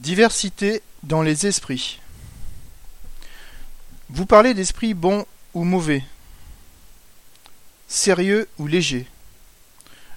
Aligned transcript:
Diversité 0.00 0.80
dans 1.02 1.20
les 1.20 1.46
esprits. 1.46 2.00
Vous 4.08 4.24
parlez 4.24 4.54
d'esprit 4.54 4.94
bon 4.94 5.26
ou 5.52 5.62
mauvais, 5.62 6.02
sérieux 7.86 8.48
ou 8.56 8.66
léger. 8.66 9.06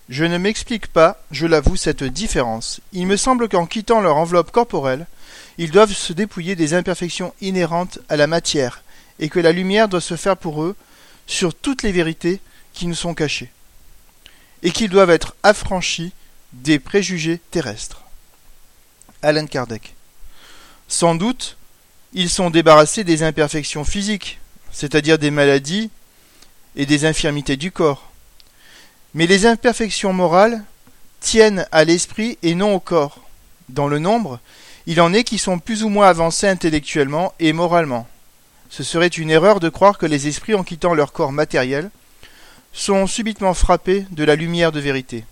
Je 0.07 0.23
ne 0.23 0.38
m'explique 0.38 0.88
pas, 0.88 1.21
je 1.31 1.47
l'avoue, 1.47 1.75
cette 1.75 2.05
différence. 2.05 2.79
Il 2.93 3.07
me 3.07 3.17
semble 3.17 3.49
qu'en 3.49 3.65
quittant 3.65 3.99
leur 3.99 4.15
enveloppe 4.15 4.51
corporelle, 4.51 5.05
ils 5.58 5.72
doivent 5.72 5.92
se 5.92 6.13
dépouiller 6.13 6.56
des 6.56 6.74
imperfections 6.74 7.34
inhérentes 7.42 8.00
à 8.08 8.15
la 8.15 8.28
matière, 8.28 8.86
et 9.20 9.28
que 9.28 9.42
la 9.42 9.52
lumière 9.52 9.90
doit 9.90 10.00
se 10.00 10.15
faire 10.15 10.38
pour 10.38 10.63
eux 10.63 10.78
sur 11.28 11.54
toutes 11.54 11.84
les 11.84 11.92
vérités 11.92 12.40
qui 12.72 12.88
nous 12.88 12.96
sont 12.96 13.13
cachées, 13.13 13.52
et 14.62 14.72
qu'ils 14.72 14.90
doivent 14.90 15.10
être 15.10 15.36
affranchis 15.44 16.13
des 16.54 16.80
préjugés 16.80 17.41
terrestres. 17.52 18.02
Alan 19.23 19.45
Kardec. 19.45 19.95
Sans 20.88 21.16
doute, 21.16 21.58
ils 22.13 22.30
sont 22.30 22.50
débarrassés 22.50 23.04
des 23.04 23.23
imperfections 23.23 23.84
physiques, 23.84 24.40
c'est-à-dire 24.72 25.18
des 25.18 25.32
maladies 25.32 25.90
et 26.76 26.86
des 26.86 27.05
infirmités 27.05 27.58
du 27.58 27.72
corps. 27.72 28.12
Mais 29.16 29.26
les 29.26 29.46
imperfections 29.46 30.13
morales 30.13 30.63
tiennent 31.22 31.66
à 31.72 31.84
l'esprit 31.86 32.38
et 32.44 32.54
non 32.54 32.76
au 32.76 32.80
corps. 32.80 33.22
Dans 33.70 33.88
le 33.88 33.98
nombre, 33.98 34.40
il 34.86 34.99
en 35.02 35.13
est 35.13 35.24
qui 35.24 35.38
sont 35.38 35.60
plus 35.60 35.84
ou 35.84 35.90
moins 35.90 36.08
avancés 36.08 36.48
intellectuellement 36.48 37.34
et 37.40 37.54
moralement. 37.54 38.08
Ce 38.70 38.84
serait 38.84 39.08
une 39.08 39.30
erreur 39.30 39.60
de 39.60 39.70
croire 39.70 39.98
que 39.98 40.05
les 40.05 40.27
esprits, 40.27 40.55
en 40.55 40.63
quittant 40.63 40.94
leur 40.94 41.13
corps 41.13 41.32
matériel, 41.32 41.90
sont 42.74 43.08
subitement 43.08 43.54
frappés 43.54 44.05
de 44.12 44.24
la 44.24 44.35
lumière 44.35 44.71
de 44.71 44.80
vérité. 44.80 45.26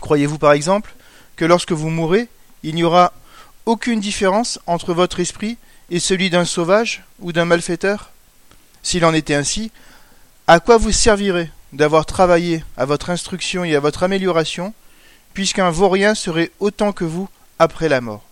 Croyez-vous 0.00 0.38
par 0.38 0.52
exemple 0.52 0.94
que 1.36 1.44
lorsque 1.44 1.72
vous 1.72 1.90
mourrez, 1.90 2.28
il 2.62 2.74
n'y 2.74 2.84
aura 2.84 3.12
aucune 3.66 4.00
différence 4.00 4.58
entre 4.66 4.92
votre 4.92 5.20
esprit 5.20 5.56
et 5.90 6.00
celui 6.00 6.30
d'un 6.30 6.44
sauvage 6.44 7.02
ou 7.20 7.32
d'un 7.32 7.44
malfaiteur 7.44 8.10
S'il 8.82 9.04
en 9.04 9.14
était 9.14 9.34
ainsi, 9.34 9.70
à 10.46 10.60
quoi 10.60 10.76
vous 10.76 10.92
servirait 10.92 11.50
d'avoir 11.72 12.06
travaillé 12.06 12.64
à 12.76 12.84
votre 12.84 13.10
instruction 13.10 13.64
et 13.64 13.74
à 13.74 13.80
votre 13.80 14.02
amélioration, 14.02 14.74
puisqu'un 15.34 15.70
vaurien 15.70 16.14
serait 16.14 16.50
autant 16.60 16.92
que 16.92 17.04
vous 17.04 17.28
après 17.58 17.88
la 17.88 18.00
mort? 18.00 18.24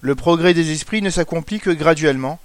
Le 0.00 0.14
progrès 0.14 0.54
des 0.54 0.72
esprits 0.72 1.02
ne 1.02 1.10
s'accomplit 1.10 1.60
que 1.60 1.70
graduellement, 1.70 2.38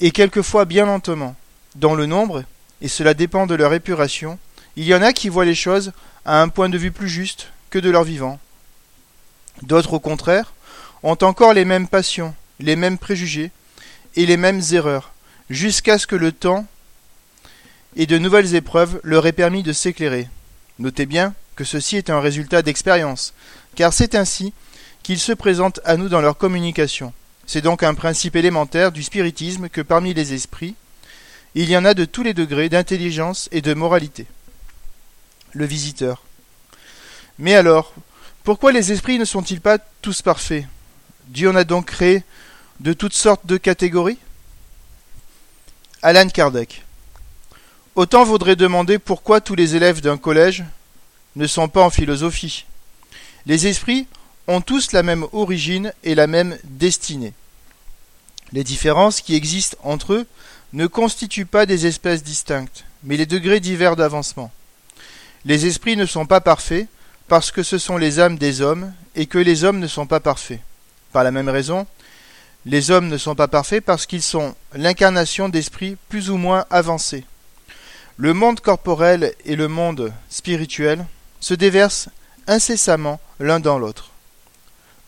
et 0.00 0.10
quelquefois 0.10 0.64
bien 0.64 0.86
lentement. 0.86 1.34
Dans 1.74 1.94
le 1.94 2.06
nombre, 2.06 2.44
et 2.80 2.88
cela 2.88 3.14
dépend 3.14 3.46
de 3.46 3.54
leur 3.54 3.72
épuration, 3.72 4.38
il 4.76 4.84
y 4.84 4.94
en 4.94 5.02
a 5.02 5.12
qui 5.12 5.28
voient 5.28 5.44
les 5.44 5.54
choses 5.54 5.92
à 6.24 6.42
un 6.42 6.48
point 6.48 6.68
de 6.68 6.78
vue 6.78 6.92
plus 6.92 7.08
juste 7.08 7.48
que 7.70 7.78
de 7.78 7.90
leur 7.90 8.04
vivant. 8.04 8.38
D'autres, 9.62 9.94
au 9.94 10.00
contraire, 10.00 10.52
ont 11.02 11.18
encore 11.22 11.52
les 11.52 11.64
mêmes 11.64 11.88
passions, 11.88 12.34
les 12.60 12.76
mêmes 12.76 12.98
préjugés 12.98 13.50
et 14.14 14.26
les 14.26 14.36
mêmes 14.36 14.62
erreurs, 14.72 15.12
jusqu'à 15.50 15.98
ce 15.98 16.06
que 16.06 16.16
le 16.16 16.32
temps 16.32 16.66
et 17.96 18.06
de 18.06 18.18
nouvelles 18.18 18.54
épreuves 18.54 19.00
leur 19.02 19.26
aient 19.26 19.32
permis 19.32 19.62
de 19.62 19.72
s'éclairer. 19.72 20.28
Notez 20.78 21.06
bien 21.06 21.34
que 21.54 21.64
ceci 21.64 21.96
est 21.96 22.10
un 22.10 22.20
résultat 22.20 22.62
d'expérience, 22.62 23.32
car 23.74 23.92
c'est 23.92 24.14
ainsi 24.14 24.52
qu'ils 25.02 25.18
se 25.18 25.32
présentent 25.32 25.80
à 25.84 25.96
nous 25.96 26.08
dans 26.08 26.20
leur 26.20 26.36
communication. 26.36 27.12
C'est 27.46 27.62
donc 27.62 27.82
un 27.82 27.94
principe 27.94 28.36
élémentaire 28.36 28.92
du 28.92 29.02
spiritisme 29.02 29.68
que 29.68 29.80
parmi 29.80 30.12
les 30.12 30.34
esprits, 30.34 30.74
il 31.54 31.70
y 31.70 31.76
en 31.76 31.84
a 31.84 31.94
de 31.94 32.04
tous 32.04 32.22
les 32.22 32.34
degrés 32.34 32.68
d'intelligence 32.68 33.48
et 33.52 33.62
de 33.62 33.72
moralité. 33.72 34.26
Le 35.52 35.64
visiteur. 35.64 36.22
Mais 37.38 37.54
alors, 37.54 37.94
pourquoi 38.46 38.70
les 38.70 38.92
esprits 38.92 39.18
ne 39.18 39.24
sont-ils 39.24 39.60
pas 39.60 39.76
tous 40.02 40.22
parfaits? 40.22 40.66
Dieu 41.26 41.50
en 41.50 41.56
a 41.56 41.64
donc 41.64 41.86
créé 41.86 42.22
de 42.78 42.92
toutes 42.92 43.12
sortes 43.12 43.44
de 43.44 43.56
catégories? 43.56 44.18
Alan 46.00 46.28
Kardec. 46.28 46.84
Autant 47.96 48.22
vaudrait 48.22 48.54
demander 48.54 49.00
pourquoi 49.00 49.40
tous 49.40 49.56
les 49.56 49.74
élèves 49.74 50.00
d'un 50.00 50.16
collège 50.16 50.62
ne 51.34 51.48
sont 51.48 51.66
pas 51.66 51.82
en 51.82 51.90
philosophie. 51.90 52.66
Les 53.46 53.66
esprits 53.66 54.06
ont 54.46 54.60
tous 54.60 54.92
la 54.92 55.02
même 55.02 55.26
origine 55.32 55.92
et 56.04 56.14
la 56.14 56.28
même 56.28 56.56
destinée. 56.62 57.32
Les 58.52 58.62
différences 58.62 59.22
qui 59.22 59.34
existent 59.34 59.76
entre 59.82 60.12
eux 60.12 60.26
ne 60.72 60.86
constituent 60.86 61.46
pas 61.46 61.66
des 61.66 61.86
espèces 61.86 62.22
distinctes, 62.22 62.84
mais 63.02 63.16
les 63.16 63.26
degrés 63.26 63.58
divers 63.58 63.96
d'avancement. 63.96 64.52
Les 65.44 65.66
esprits 65.66 65.96
ne 65.96 66.06
sont 66.06 66.26
pas 66.26 66.40
parfaits, 66.40 66.86
parce 67.28 67.50
que 67.50 67.62
ce 67.62 67.78
sont 67.78 67.96
les 67.96 68.20
âmes 68.20 68.38
des 68.38 68.60
hommes 68.60 68.92
et 69.14 69.26
que 69.26 69.38
les 69.38 69.64
hommes 69.64 69.78
ne 69.78 69.86
sont 69.86 70.06
pas 70.06 70.20
parfaits. 70.20 70.60
Par 71.12 71.24
la 71.24 71.30
même 71.30 71.48
raison, 71.48 71.86
les 72.64 72.90
hommes 72.90 73.08
ne 73.08 73.16
sont 73.16 73.34
pas 73.34 73.48
parfaits 73.48 73.84
parce 73.84 74.06
qu'ils 74.06 74.22
sont 74.22 74.54
l'incarnation 74.74 75.48
d'esprits 75.48 75.96
plus 76.08 76.30
ou 76.30 76.36
moins 76.36 76.64
avancés. 76.70 77.24
Le 78.16 78.32
monde 78.32 78.60
corporel 78.60 79.34
et 79.44 79.56
le 79.56 79.68
monde 79.68 80.12
spirituel 80.28 81.04
se 81.40 81.54
déversent 81.54 82.08
incessamment 82.46 83.20
l'un 83.40 83.60
dans 83.60 83.78
l'autre. 83.78 84.10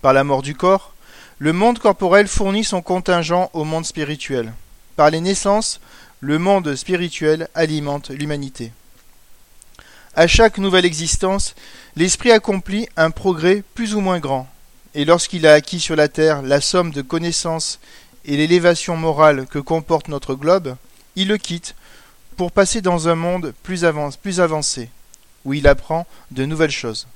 Par 0.03 0.12
la 0.12 0.25
mort 0.25 0.43
du 0.43 0.55
corps, 0.55 0.95
le 1.39 1.53
monde 1.53 1.79
corporel 1.79 2.29
fournit 2.29 2.65
son 2.65 2.83
contingent 2.83 3.50
au 3.53 3.65
monde 3.65 3.87
spirituel. 3.87 4.53
Par 4.97 5.11
les 5.11 5.21
naissances, 5.21 5.81
le 6.21 6.39
monde 6.39 6.75
spirituel 6.75 7.49
alimente 7.55 8.11
l'humanité. 8.11 8.73
À 10.19 10.27
chaque 10.27 10.59
nouvelle 10.59 10.84
existence, 10.84 11.55
l'esprit 11.95 12.33
accomplit 12.33 12.89
un 12.97 13.12
progrès 13.12 13.62
plus 13.77 13.95
ou 13.95 14.01
moins 14.01 14.19
grand, 14.19 14.49
et 14.97 15.05
lorsqu'il 15.05 15.47
a 15.47 15.53
acquis 15.53 15.79
sur 15.79 15.95
la 15.95 16.09
terre 16.09 16.43
la 16.43 16.61
somme 16.61 16.91
de 16.91 17.03
connaissances 17.03 17.79
et 18.25 18.37
l'élévation 18.37 18.97
morale 18.97 19.47
que 19.47 19.61
comporte 19.61 20.09
notre 20.09 20.34
globe, 20.34 20.75
il 21.15 21.29
le 21.29 21.39
quitte 21.39 21.77
pour 22.37 22.51
passer 22.51 22.81
dans 22.81 23.06
un 23.06 23.15
monde 23.15 23.55
plus, 23.62 23.84
avancé, 23.84 24.91
où 25.45 25.55
il 25.55 25.69
apprend 25.69 26.05
de 26.33 26.45
nouvelles 26.45 26.73
choses. 26.73 27.06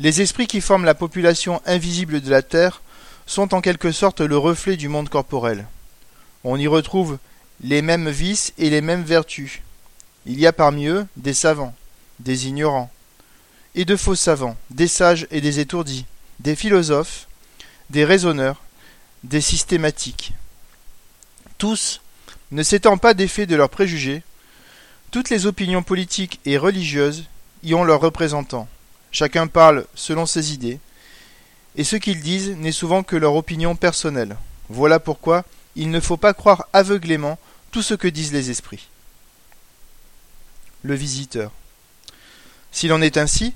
Les 0.00 0.20
esprits 0.20 0.48
qui 0.48 0.60
forment 0.60 0.86
la 0.86 0.96
population 0.96 1.62
invisible 1.64 2.20
de 2.20 2.30
la 2.30 2.42
Terre 2.42 2.82
sont 3.26 3.54
en 3.54 3.60
quelque 3.60 3.92
sorte 3.92 4.20
le 4.20 4.36
reflet 4.36 4.76
du 4.76 4.88
monde 4.88 5.10
corporel. 5.10 5.64
On 6.42 6.56
y 6.56 6.66
retrouve 6.66 7.18
les 7.62 7.82
mêmes 7.82 8.10
vices 8.10 8.52
et 8.58 8.68
les 8.68 8.80
mêmes 8.80 9.04
vertus. 9.04 9.60
Il 10.26 10.40
y 10.40 10.48
a 10.48 10.52
parmi 10.52 10.86
eux 10.86 11.06
des 11.16 11.34
savants, 11.34 11.72
des 12.20 12.46
ignorants, 12.46 12.90
et 13.74 13.84
de 13.84 13.96
faux 13.96 14.14
savants, 14.14 14.56
des 14.70 14.88
sages 14.88 15.26
et 15.30 15.40
des 15.40 15.60
étourdis, 15.60 16.06
des 16.40 16.56
philosophes, 16.56 17.26
des 17.90 18.04
raisonneurs, 18.04 18.62
des 19.24 19.40
systématiques. 19.40 20.32
Tous, 21.58 22.00
ne 22.50 22.62
s'étant 22.62 22.98
pas 22.98 23.14
défaits 23.14 23.48
de 23.48 23.56
leurs 23.56 23.70
préjugés, 23.70 24.22
toutes 25.10 25.30
les 25.30 25.46
opinions 25.46 25.82
politiques 25.82 26.40
et 26.44 26.56
religieuses 26.56 27.24
y 27.62 27.74
ont 27.74 27.84
leurs 27.84 28.00
représentants. 28.00 28.68
Chacun 29.12 29.46
parle 29.46 29.86
selon 29.94 30.26
ses 30.26 30.52
idées, 30.52 30.78
et 31.76 31.84
ce 31.84 31.96
qu'ils 31.96 32.20
disent 32.20 32.56
n'est 32.56 32.72
souvent 32.72 33.02
que 33.02 33.16
leur 33.16 33.34
opinion 33.34 33.76
personnelle. 33.76 34.36
Voilà 34.68 35.00
pourquoi 35.00 35.44
il 35.76 35.90
ne 35.90 36.00
faut 36.00 36.16
pas 36.16 36.34
croire 36.34 36.66
aveuglément 36.72 37.38
tout 37.70 37.82
ce 37.82 37.94
que 37.94 38.08
disent 38.08 38.32
les 38.32 38.50
esprits. 38.50 38.88
Le 40.82 40.94
visiteur. 40.94 41.52
S'il 42.72 42.92
en 42.92 43.02
est 43.02 43.16
ainsi, 43.16 43.52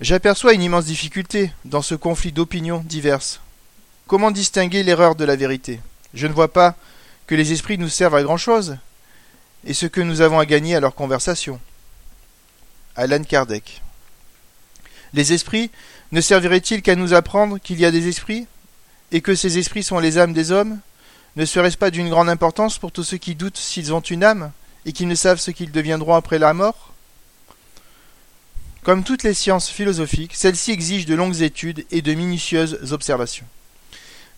j'aperçois 0.00 0.54
une 0.54 0.62
immense 0.62 0.86
difficulté 0.86 1.52
dans 1.64 1.82
ce 1.82 1.94
conflit 1.94 2.32
d'opinions 2.32 2.82
diverses. 2.86 3.40
Comment 4.06 4.30
distinguer 4.30 4.82
l'erreur 4.82 5.14
de 5.14 5.24
la 5.24 5.36
vérité? 5.36 5.80
Je 6.14 6.26
ne 6.26 6.32
vois 6.32 6.52
pas 6.52 6.76
que 7.26 7.34
les 7.34 7.52
esprits 7.52 7.78
nous 7.78 7.88
servent 7.88 8.14
à 8.14 8.22
grand 8.22 8.36
chose, 8.36 8.76
et 9.64 9.74
ce 9.74 9.86
que 9.86 10.00
nous 10.00 10.20
avons 10.20 10.38
à 10.38 10.46
gagner 10.46 10.76
à 10.76 10.80
leur 10.80 10.94
conversation. 10.94 11.60
Alan 12.94 13.22
Kardec. 13.24 13.82
Les 15.12 15.32
esprits 15.32 15.70
ne 16.12 16.20
serviraient-ils 16.20 16.82
qu'à 16.82 16.94
nous 16.94 17.14
apprendre 17.14 17.58
qu'il 17.58 17.80
y 17.80 17.84
a 17.84 17.90
des 17.90 18.08
esprits, 18.08 18.46
et 19.12 19.20
que 19.20 19.34
ces 19.34 19.58
esprits 19.58 19.82
sont 19.82 19.98
les 19.98 20.18
âmes 20.18 20.32
des 20.32 20.52
hommes? 20.52 20.78
Ne 21.36 21.44
serait-ce 21.44 21.76
pas 21.76 21.90
d'une 21.90 22.08
grande 22.08 22.28
importance 22.28 22.78
pour 22.78 22.92
tous 22.92 23.04
ceux 23.04 23.18
qui 23.18 23.34
doutent 23.34 23.58
s'ils 23.58 23.92
ont 23.92 24.00
une 24.00 24.24
âme, 24.24 24.52
et 24.84 24.92
qui 24.92 25.04
ne 25.04 25.14
savent 25.14 25.40
ce 25.40 25.50
qu'ils 25.50 25.72
deviendront 25.72 26.14
après 26.14 26.38
la 26.38 26.54
mort? 26.54 26.92
Comme 28.86 29.02
toutes 29.02 29.24
les 29.24 29.34
sciences 29.34 29.68
philosophiques, 29.68 30.36
celles-ci 30.36 30.70
exigent 30.70 31.08
de 31.08 31.16
longues 31.16 31.42
études 31.42 31.84
et 31.90 32.02
de 32.02 32.14
minutieuses 32.14 32.92
observations. 32.92 33.44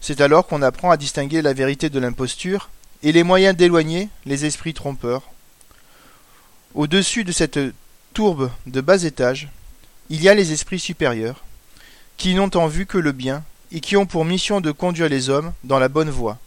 C'est 0.00 0.22
alors 0.22 0.46
qu'on 0.46 0.62
apprend 0.62 0.90
à 0.90 0.96
distinguer 0.96 1.42
la 1.42 1.52
vérité 1.52 1.90
de 1.90 1.98
l'imposture 1.98 2.70
et 3.02 3.12
les 3.12 3.24
moyens 3.24 3.54
d'éloigner 3.54 4.08
les 4.24 4.46
esprits 4.46 4.72
trompeurs. 4.72 5.24
Au-dessus 6.74 7.24
de 7.24 7.32
cette 7.32 7.60
tourbe 8.14 8.50
de 8.66 8.80
bas 8.80 9.02
étage, 9.02 9.50
il 10.08 10.22
y 10.22 10.30
a 10.30 10.34
les 10.34 10.50
esprits 10.50 10.80
supérieurs, 10.80 11.44
qui 12.16 12.34
n'ont 12.34 12.56
en 12.56 12.68
vue 12.68 12.86
que 12.86 12.96
le 12.96 13.12
bien 13.12 13.44
et 13.70 13.80
qui 13.80 13.98
ont 13.98 14.06
pour 14.06 14.24
mission 14.24 14.62
de 14.62 14.70
conduire 14.70 15.10
les 15.10 15.28
hommes 15.28 15.52
dans 15.62 15.78
la 15.78 15.88
bonne 15.88 16.08
voie. 16.08 16.38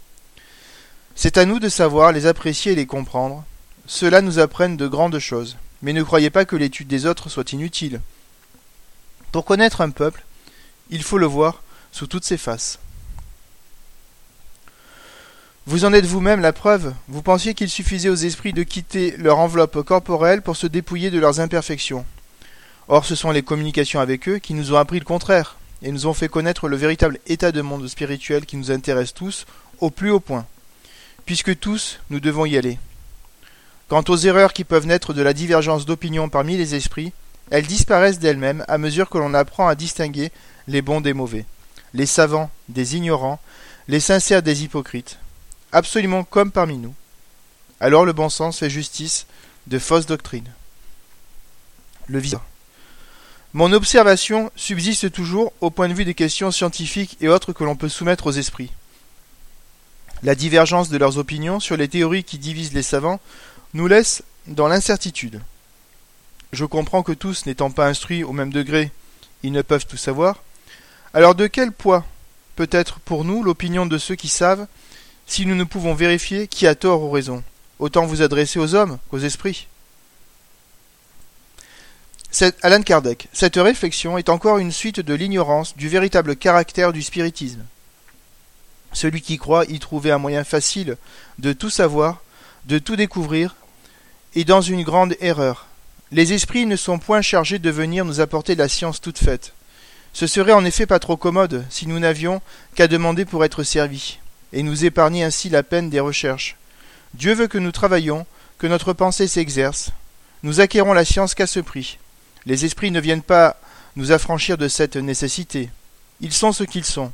C'est 1.13 1.37
à 1.37 1.45
nous 1.45 1.59
de 1.59 1.69
savoir 1.69 2.13
les 2.13 2.25
apprécier 2.25 2.71
et 2.71 2.75
les 2.75 2.87
comprendre. 2.87 3.45
Cela 3.85 4.21
nous 4.21 4.39
apprennent 4.39 4.75
de 4.75 4.87
grandes 4.87 5.19
choses. 5.19 5.55
Mais 5.81 5.93
ne 5.93 6.03
croyez 6.03 6.29
pas 6.29 6.45
que 6.45 6.55
l'étude 6.55 6.87
des 6.87 7.05
autres 7.05 7.29
soit 7.29 7.53
inutile. 7.53 8.01
Pour 9.31 9.45
connaître 9.45 9.81
un 9.81 9.89
peuple, 9.89 10.23
il 10.89 11.03
faut 11.03 11.17
le 11.17 11.25
voir 11.25 11.63
sous 11.91 12.07
toutes 12.07 12.25
ses 12.25 12.37
faces. 12.37 12.79
Vous 15.67 15.85
en 15.85 15.93
êtes 15.93 16.05
vous-même 16.05 16.41
la 16.41 16.53
preuve. 16.53 16.93
Vous 17.07 17.21
pensiez 17.21 17.53
qu'il 17.53 17.69
suffisait 17.69 18.09
aux 18.09 18.15
esprits 18.15 18.51
de 18.51 18.63
quitter 18.63 19.15
leur 19.17 19.37
enveloppe 19.37 19.83
corporelle 19.83 20.41
pour 20.41 20.57
se 20.57 20.67
dépouiller 20.67 21.11
de 21.11 21.19
leurs 21.19 21.39
imperfections. 21.39 22.05
Or, 22.87 23.05
ce 23.05 23.15
sont 23.15 23.31
les 23.31 23.43
communications 23.43 23.99
avec 23.99 24.27
eux 24.27 24.39
qui 24.39 24.53
nous 24.53 24.73
ont 24.73 24.77
appris 24.77 24.99
le 24.99 25.05
contraire 25.05 25.57
et 25.83 25.91
nous 25.91 26.07
ont 26.07 26.13
fait 26.13 26.27
connaître 26.27 26.67
le 26.67 26.77
véritable 26.77 27.19
état 27.27 27.51
de 27.51 27.61
monde 27.61 27.87
spirituel 27.87 28.45
qui 28.45 28.57
nous 28.57 28.71
intéresse 28.71 29.13
tous 29.13 29.45
au 29.79 29.89
plus 29.89 30.11
haut 30.11 30.19
point, 30.19 30.45
puisque 31.25 31.57
tous 31.59 31.99
nous 32.09 32.19
devons 32.19 32.45
y 32.45 32.57
aller. 32.57 32.77
Quant 33.91 34.05
aux 34.07 34.15
erreurs 34.15 34.53
qui 34.53 34.63
peuvent 34.63 34.87
naître 34.87 35.13
de 35.13 35.21
la 35.21 35.33
divergence 35.33 35.85
d'opinion 35.85 36.29
parmi 36.29 36.55
les 36.55 36.75
esprits, 36.75 37.11
elles 37.49 37.67
disparaissent 37.67 38.19
d'elles-mêmes 38.19 38.63
à 38.69 38.77
mesure 38.77 39.09
que 39.09 39.17
l'on 39.17 39.33
apprend 39.33 39.67
à 39.67 39.75
distinguer 39.75 40.31
les 40.69 40.81
bons 40.81 41.01
des 41.01 41.11
mauvais, 41.11 41.45
les 41.93 42.05
savants 42.05 42.49
des 42.69 42.95
ignorants, 42.95 43.41
les 43.89 43.99
sincères 43.99 44.43
des 44.43 44.63
hypocrites, 44.63 45.19
absolument 45.73 46.23
comme 46.23 46.53
parmi 46.53 46.77
nous. 46.77 46.95
Alors 47.81 48.05
le 48.05 48.13
bon 48.13 48.29
sens 48.29 48.59
fait 48.59 48.69
justice 48.69 49.25
de 49.67 49.77
fausses 49.77 50.05
doctrines. 50.05 50.53
Le 52.07 52.19
visa. 52.19 52.41
Mon 53.51 53.73
observation 53.73 54.53
subsiste 54.55 55.11
toujours 55.11 55.51
au 55.59 55.69
point 55.69 55.89
de 55.89 55.93
vue 55.93 56.05
des 56.05 56.13
questions 56.13 56.51
scientifiques 56.51 57.17
et 57.19 57.27
autres 57.27 57.51
que 57.51 57.65
l'on 57.65 57.75
peut 57.75 57.89
soumettre 57.89 58.27
aux 58.27 58.31
esprits. 58.31 58.71
La 60.23 60.35
divergence 60.35 60.87
de 60.89 60.97
leurs 60.97 61.17
opinions 61.17 61.59
sur 61.59 61.75
les 61.75 61.87
théories 61.89 62.23
qui 62.23 62.37
divisent 62.37 62.73
les 62.73 62.83
savants 62.83 63.19
nous 63.73 63.87
laisse 63.87 64.23
dans 64.47 64.67
l'incertitude. 64.67 65.41
Je 66.51 66.65
comprends 66.65 67.03
que 67.03 67.11
tous, 67.11 67.45
n'étant 67.45 67.71
pas 67.71 67.87
instruits 67.87 68.23
au 68.23 68.33
même 68.33 68.51
degré, 68.51 68.91
ils 69.43 69.51
ne 69.51 69.61
peuvent 69.61 69.85
tout 69.85 69.97
savoir. 69.97 70.43
Alors 71.13 71.35
de 71.35 71.47
quel 71.47 71.71
poids 71.71 72.05
peut 72.55 72.69
être 72.71 72.99
pour 72.99 73.23
nous 73.23 73.43
l'opinion 73.43 73.85
de 73.85 73.97
ceux 73.97 74.15
qui 74.15 74.27
savent 74.27 74.67
si 75.25 75.45
nous 75.45 75.55
ne 75.55 75.63
pouvons 75.63 75.93
vérifier 75.93 76.47
qui 76.47 76.67
a 76.67 76.75
tort 76.75 77.03
ou 77.03 77.11
raison, 77.11 77.43
autant 77.79 78.05
vous 78.05 78.21
adresser 78.21 78.59
aux 78.59 78.75
hommes 78.75 78.97
qu'aux 79.09 79.19
esprits. 79.19 79.67
Alan 82.61 82.81
Kardec, 82.81 83.27
cette 83.33 83.57
réflexion 83.57 84.17
est 84.17 84.29
encore 84.29 84.57
une 84.57 84.71
suite 84.71 84.99
de 84.99 85.13
l'ignorance 85.13 85.75
du 85.75 85.89
véritable 85.89 86.35
caractère 86.35 86.93
du 86.93 87.01
spiritisme. 87.01 87.65
Celui 88.93 89.21
qui 89.21 89.37
croit 89.37 89.65
y 89.65 89.79
trouver 89.79 90.11
un 90.11 90.17
moyen 90.17 90.43
facile 90.43 90.97
de 91.39 91.53
tout 91.53 91.69
savoir, 91.69 92.21
de 92.65 92.77
tout 92.77 92.95
découvrir, 92.95 93.55
est 94.35 94.45
dans 94.45 94.61
une 94.61 94.83
grande 94.83 95.15
erreur. 95.19 95.67
Les 96.11 96.33
esprits 96.33 96.65
ne 96.65 96.75
sont 96.75 96.99
point 96.99 97.21
chargés 97.21 97.59
de 97.59 97.69
venir 97.69 98.05
nous 98.05 98.19
apporter 98.19 98.55
la 98.55 98.67
science 98.67 99.01
toute 99.01 99.17
faite. 99.17 99.53
Ce 100.13 100.27
serait 100.27 100.51
en 100.51 100.65
effet 100.65 100.85
pas 100.85 100.99
trop 100.99 101.17
commode 101.17 101.65
si 101.69 101.87
nous 101.87 101.99
n'avions 101.99 102.41
qu'à 102.75 102.87
demander 102.87 103.25
pour 103.25 103.45
être 103.45 103.63
servis 103.63 104.19
et 104.53 104.63
nous 104.63 104.85
épargner 104.85 105.23
ainsi 105.23 105.49
la 105.49 105.63
peine 105.63 105.89
des 105.89 105.99
recherches. 105.99 106.57
Dieu 107.13 107.33
veut 107.33 107.47
que 107.47 107.57
nous 107.57 107.71
travaillions, 107.71 108.25
que 108.57 108.67
notre 108.67 108.93
pensée 108.93 109.27
s'exerce. 109.27 109.91
Nous 110.43 110.59
acquérons 110.59 110.93
la 110.93 111.05
science 111.05 111.35
qu'à 111.35 111.47
ce 111.47 111.59
prix. 111.59 111.97
Les 112.45 112.65
esprits 112.65 112.91
ne 112.91 112.99
viennent 112.99 113.21
pas 113.21 113.57
nous 113.95 114.11
affranchir 114.11 114.57
de 114.57 114.67
cette 114.67 114.95
nécessité. 114.95 115.69
Ils 116.19 116.33
sont 116.33 116.51
ce 116.51 116.63
qu'ils 116.63 116.85
sont. 116.85 117.11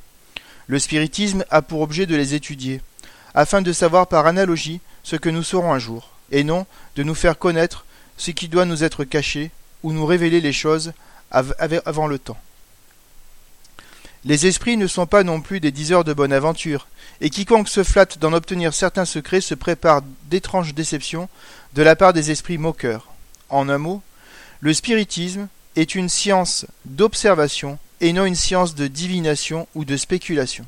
Le 0.67 0.79
spiritisme 0.79 1.45
a 1.49 1.61
pour 1.61 1.81
objet 1.81 2.05
de 2.05 2.15
les 2.15 2.35
étudier, 2.35 2.81
afin 3.33 3.61
de 3.61 3.73
savoir 3.73 4.07
par 4.07 4.27
analogie 4.27 4.81
ce 5.03 5.15
que 5.15 5.29
nous 5.29 5.43
saurons 5.43 5.73
un 5.73 5.79
jour, 5.79 6.11
et 6.31 6.43
non 6.43 6.65
de 6.95 7.03
nous 7.03 7.15
faire 7.15 7.37
connaître 7.37 7.85
ce 8.17 8.31
qui 8.31 8.47
doit 8.47 8.65
nous 8.65 8.83
être 8.83 9.03
caché, 9.03 9.51
ou 9.83 9.93
nous 9.93 10.05
révéler 10.05 10.41
les 10.41 10.53
choses 10.53 10.93
avant 11.29 12.07
le 12.07 12.19
temps. 12.19 12.37
Les 14.25 14.47
esprits 14.47 14.75
ne 14.75 14.87
sont 14.87 15.05
pas 15.05 15.23
non 15.23 15.39
plus 15.39 15.59
des 15.59 15.71
diseurs 15.71 16.03
de 16.03 16.13
bonne 16.13 16.33
aventure, 16.33 16.87
et 17.21 17.29
quiconque 17.29 17.69
se 17.69 17.83
flatte 17.83 18.17
d'en 18.17 18.33
obtenir 18.33 18.73
certains 18.73 19.05
secrets 19.05 19.41
se 19.41 19.53
prépare 19.53 20.01
d'étranges 20.25 20.73
déceptions 20.73 21.29
de 21.75 21.83
la 21.83 21.95
part 21.95 22.13
des 22.13 22.31
esprits 22.31 22.57
moqueurs. 22.57 23.09
En 23.49 23.69
un 23.69 23.77
mot, 23.77 24.01
le 24.59 24.73
spiritisme 24.73 25.47
est 25.75 25.95
une 25.95 26.09
science 26.09 26.65
d'observation 26.85 27.77
et 28.01 28.11
non 28.13 28.25
une 28.25 28.35
science 28.35 28.75
de 28.75 28.87
divination 28.87 29.67
ou 29.75 29.85
de 29.85 29.95
spéculation. 29.95 30.65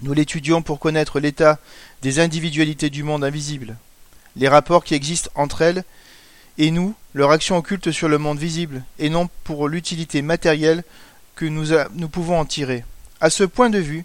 Nous 0.00 0.12
l'étudions 0.12 0.62
pour 0.62 0.78
connaître 0.78 1.20
l'état 1.20 1.58
des 2.02 2.20
individualités 2.20 2.90
du 2.90 3.02
monde 3.02 3.24
invisible, 3.24 3.76
les 4.36 4.48
rapports 4.48 4.84
qui 4.84 4.94
existent 4.94 5.30
entre 5.34 5.62
elles 5.62 5.84
et 6.58 6.70
nous, 6.70 6.94
leur 7.14 7.30
action 7.30 7.56
occulte 7.56 7.90
sur 7.90 8.08
le 8.08 8.18
monde 8.18 8.38
visible, 8.38 8.82
et 8.98 9.10
non 9.10 9.28
pour 9.44 9.68
l'utilité 9.68 10.22
matérielle 10.22 10.84
que 11.34 11.44
nous, 11.44 11.76
nous 11.94 12.08
pouvons 12.08 12.38
en 12.38 12.44
tirer. 12.44 12.84
À 13.20 13.30
ce 13.30 13.44
point 13.44 13.70
de 13.70 13.78
vue, 13.78 14.04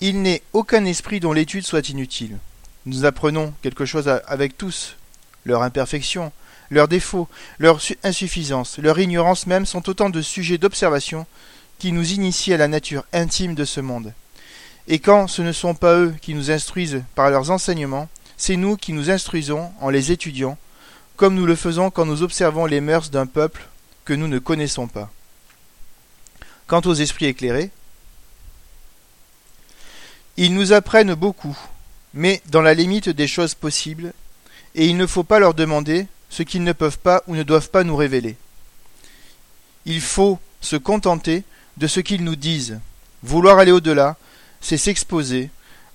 il 0.00 0.22
n'est 0.22 0.42
aucun 0.52 0.84
esprit 0.84 1.20
dont 1.20 1.32
l'étude 1.32 1.66
soit 1.66 1.88
inutile. 1.88 2.38
Nous 2.86 3.04
apprenons 3.04 3.52
quelque 3.62 3.84
chose 3.84 4.08
avec 4.26 4.56
tous. 4.56 4.96
Leur 5.44 5.62
imperfection, 5.62 6.32
leurs 6.70 6.88
défauts, 6.88 7.28
leur 7.58 7.80
insuffisance, 8.04 8.78
leur 8.78 8.98
ignorance 8.98 9.46
même 9.46 9.66
sont 9.66 9.88
autant 9.88 10.10
de 10.10 10.22
sujets 10.22 10.58
d'observation 10.58 11.26
qui 11.78 11.92
nous 11.92 12.12
initient 12.12 12.54
à 12.54 12.58
la 12.58 12.68
nature 12.68 13.04
intime 13.12 13.54
de 13.54 13.64
ce 13.64 13.80
monde. 13.80 14.12
Et 14.86 14.98
quand 14.98 15.28
ce 15.28 15.42
ne 15.42 15.52
sont 15.52 15.74
pas 15.74 15.96
eux 15.96 16.14
qui 16.20 16.34
nous 16.34 16.50
instruisent 16.50 17.02
par 17.14 17.30
leurs 17.30 17.50
enseignements, 17.50 18.08
c'est 18.40 18.56
nous 18.56 18.78
qui 18.78 18.94
nous 18.94 19.10
instruisons 19.10 19.70
en 19.82 19.90
les 19.90 20.12
étudiant, 20.12 20.56
comme 21.16 21.34
nous 21.34 21.44
le 21.44 21.56
faisons 21.56 21.90
quand 21.90 22.06
nous 22.06 22.22
observons 22.22 22.64
les 22.64 22.80
mœurs 22.80 23.10
d'un 23.10 23.26
peuple 23.26 23.68
que 24.06 24.14
nous 24.14 24.28
ne 24.28 24.38
connaissons 24.38 24.88
pas. 24.88 25.10
Quant 26.66 26.80
aux 26.86 26.94
esprits 26.94 27.26
éclairés, 27.26 27.70
ils 30.38 30.54
nous 30.54 30.72
apprennent 30.72 31.12
beaucoup, 31.12 31.54
mais 32.14 32.40
dans 32.46 32.62
la 32.62 32.72
limite 32.72 33.10
des 33.10 33.28
choses 33.28 33.52
possibles, 33.52 34.14
et 34.74 34.86
il 34.86 34.96
ne 34.96 35.06
faut 35.06 35.22
pas 35.22 35.38
leur 35.38 35.52
demander 35.52 36.06
ce 36.30 36.42
qu'ils 36.42 36.64
ne 36.64 36.72
peuvent 36.72 36.98
pas 36.98 37.22
ou 37.26 37.36
ne 37.36 37.42
doivent 37.42 37.68
pas 37.68 37.84
nous 37.84 37.96
révéler. 37.96 38.36
Il 39.84 40.00
faut 40.00 40.38
se 40.62 40.76
contenter 40.76 41.44
de 41.76 41.86
ce 41.86 42.00
qu'ils 42.00 42.24
nous 42.24 42.36
disent. 42.36 42.80
Vouloir 43.22 43.58
aller 43.58 43.72
au-delà, 43.72 44.16
c'est 44.62 44.78
s'exposer 44.78 45.50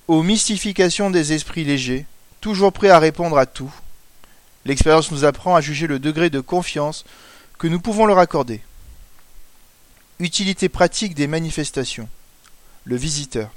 aux 0.06 0.22
mystifications 0.22 1.10
des 1.10 1.32
esprits 1.32 1.64
légers, 1.64 2.06
toujours 2.40 2.72
prêts 2.72 2.90
à 2.90 2.98
répondre 2.98 3.38
à 3.38 3.46
tout. 3.46 3.72
L'expérience 4.64 5.10
nous 5.10 5.24
apprend 5.24 5.54
à 5.54 5.60
juger 5.60 5.86
le 5.86 5.98
degré 5.98 6.30
de 6.30 6.40
confiance 6.40 7.04
que 7.58 7.66
nous 7.66 7.80
pouvons 7.80 8.06
leur 8.06 8.18
accorder. 8.18 8.60
Utilité 10.18 10.68
pratique 10.68 11.14
des 11.14 11.26
manifestations. 11.26 12.08
Le 12.84 12.96
visiteur. 12.96 13.50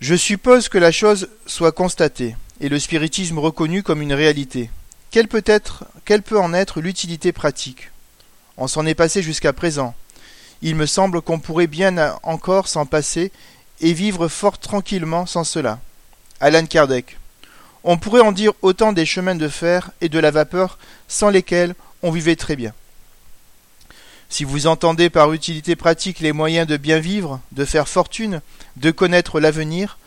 Je 0.00 0.14
suppose 0.14 0.68
que 0.68 0.78
la 0.78 0.92
chose 0.92 1.28
soit 1.46 1.72
constatée, 1.72 2.36
et 2.60 2.68
le 2.68 2.78
spiritisme 2.78 3.38
reconnu 3.38 3.82
comme 3.82 4.02
une 4.02 4.14
réalité. 4.14 4.70
Quelle 5.10 5.28
peut, 5.28 5.44
être, 5.46 5.84
quelle 6.04 6.22
peut 6.22 6.38
en 6.38 6.54
être 6.54 6.80
l'utilité 6.80 7.32
pratique? 7.32 7.90
On 8.56 8.68
s'en 8.68 8.86
est 8.86 8.94
passé 8.94 9.22
jusqu'à 9.22 9.52
présent. 9.52 9.94
Il 10.62 10.76
me 10.76 10.86
semble 10.86 11.22
qu'on 11.22 11.38
pourrait 11.40 11.66
bien 11.66 12.16
encore 12.22 12.68
s'en 12.68 12.86
passer 12.86 13.32
et 13.80 13.92
vivre 13.92 14.28
fort 14.28 14.58
tranquillement 14.58 15.26
sans 15.26 15.44
cela. 15.44 15.80
Alan 16.40 16.66
Kardec. 16.66 17.18
On 17.84 17.98
pourrait 17.98 18.20
en 18.20 18.32
dire 18.32 18.52
autant 18.62 18.92
des 18.92 19.06
chemins 19.06 19.34
de 19.34 19.48
fer 19.48 19.90
et 20.00 20.08
de 20.08 20.18
la 20.18 20.30
vapeur 20.30 20.78
sans 21.08 21.30
lesquels 21.30 21.74
on 22.02 22.10
vivait 22.10 22.36
très 22.36 22.56
bien. 22.56 22.72
Si 24.28 24.44
vous 24.44 24.66
entendez 24.66 25.10
par 25.10 25.32
utilité 25.32 25.76
pratique 25.76 26.20
les 26.20 26.32
moyens 26.32 26.66
de 26.66 26.76
bien 26.76 27.00
vivre, 27.00 27.40
de 27.52 27.64
faire 27.64 27.88
fortune, 27.88 28.40
de 28.76 28.90
connaître 28.90 29.40
l'avenir, 29.40 29.98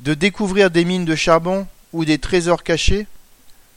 de 0.00 0.14
découvrir 0.14 0.70
des 0.70 0.84
mines 0.84 1.04
de 1.04 1.16
charbon 1.16 1.66
ou 1.92 2.04
des 2.04 2.18
trésors 2.18 2.62
cachés, 2.62 3.06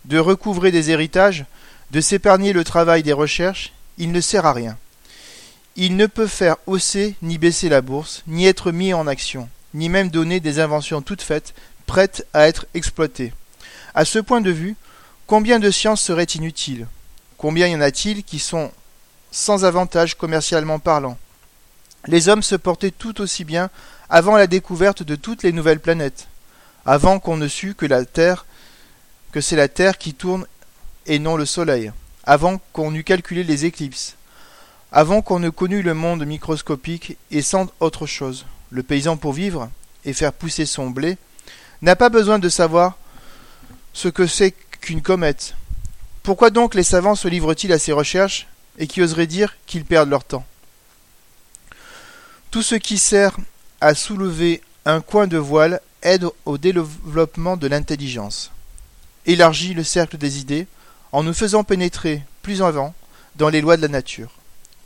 de 0.05 0.19
recouvrer 0.19 0.71
des 0.71 0.91
héritages, 0.91 1.45
de 1.91 2.01
s'épargner 2.01 2.53
le 2.53 2.63
travail 2.63 3.03
des 3.03 3.13
recherches, 3.13 3.73
il 3.97 4.11
ne 4.11 4.21
sert 4.21 4.45
à 4.45 4.53
rien. 4.53 4.77
Il 5.75 5.95
ne 5.97 6.05
peut 6.05 6.27
faire 6.27 6.57
hausser 6.67 7.15
ni 7.21 7.37
baisser 7.37 7.69
la 7.69 7.81
bourse, 7.81 8.21
ni 8.27 8.45
être 8.45 8.71
mis 8.71 8.93
en 8.93 9.07
action, 9.07 9.49
ni 9.73 9.89
même 9.89 10.09
donner 10.09 10.39
des 10.39 10.59
inventions 10.59 11.01
toutes 11.01 11.21
faites, 11.21 11.53
prêtes 11.85 12.27
à 12.33 12.47
être 12.47 12.65
exploitées. 12.73 13.33
À 13.97 14.03
ce 14.03 14.19
point 14.19 14.41
de 14.41 14.51
vue, 14.51 14.75
combien 15.25 15.57
de 15.57 15.71
sciences 15.71 16.01
seraient 16.01 16.25
inutiles? 16.25 16.85
Combien 17.37 17.67
y 17.67 17.75
en 17.75 17.81
a-t-il 17.81 18.25
qui 18.25 18.39
sont 18.39 18.69
sans 19.31 19.63
avantage 19.63 20.15
commercialement 20.15 20.79
parlant? 20.79 21.17
Les 22.05 22.27
hommes 22.27 22.43
se 22.43 22.55
portaient 22.55 22.91
tout 22.91 23.21
aussi 23.21 23.45
bien 23.45 23.69
avant 24.09 24.35
la 24.35 24.47
découverte 24.47 25.01
de 25.01 25.15
toutes 25.15 25.43
les 25.43 25.53
nouvelles 25.53 25.79
planètes, 25.79 26.27
avant 26.85 27.19
qu'on 27.19 27.37
ne 27.37 27.47
sût 27.47 27.73
que 27.73 27.85
la 27.85 28.03
Terre, 28.03 28.45
que 29.31 29.39
c'est 29.39 29.55
la 29.55 29.69
Terre 29.69 29.97
qui 29.97 30.13
tourne 30.13 30.45
et 31.05 31.17
non 31.17 31.37
le 31.37 31.45
Soleil, 31.45 31.93
avant 32.25 32.59
qu'on 32.73 32.93
eût 32.93 33.05
calculé 33.05 33.45
les 33.45 33.63
éclipses, 33.63 34.15
avant 34.91 35.21
qu'on 35.21 35.39
ne 35.39 35.49
connût 35.49 35.81
le 35.81 35.93
monde 35.93 36.25
microscopique 36.25 37.17
et 37.31 37.41
sans 37.41 37.67
autre 37.79 38.07
chose. 38.07 38.45
Le 38.71 38.83
paysan 38.83 39.15
pour 39.15 39.31
vivre 39.31 39.69
et 40.03 40.11
faire 40.11 40.33
pousser 40.33 40.65
son 40.65 40.89
blé 40.89 41.17
n'a 41.81 41.95
pas 41.95 42.09
besoin 42.09 42.39
de 42.39 42.49
savoir 42.49 42.97
ce 43.95 44.09
que 44.09 44.27
c'est 44.27 44.53
qu'une 44.81 45.01
comète. 45.01 45.55
Pourquoi 46.21 46.49
donc 46.49 46.75
les 46.75 46.83
savants 46.83 47.15
se 47.15 47.29
livrent-ils 47.29 47.71
à 47.71 47.79
ces 47.79 47.93
recherches 47.93 48.45
et 48.77 48.87
qui 48.87 49.01
oseraient 49.01 49.25
dire 49.25 49.55
qu'ils 49.65 49.85
perdent 49.85 50.09
leur 50.09 50.25
temps? 50.25 50.45
Tout 52.51 52.61
ce 52.61 52.75
qui 52.75 52.97
sert 52.97 53.37
à 53.79 53.95
soulever 53.95 54.61
un 54.85 54.99
coin 54.99 55.27
de 55.27 55.37
voile 55.37 55.79
aide 56.03 56.27
au 56.43 56.57
développement 56.57 57.55
de 57.55 57.67
l'intelligence, 57.67 58.51
élargit 59.25 59.73
le 59.73 59.83
cercle 59.83 60.17
des 60.17 60.39
idées 60.39 60.67
en 61.13 61.23
nous 61.23 61.33
faisant 61.33 61.63
pénétrer 61.63 62.21
plus 62.41 62.61
avant 62.61 62.93
dans 63.37 63.49
les 63.49 63.61
lois 63.61 63.77
de 63.77 63.81
la 63.81 63.87
nature. 63.87 64.31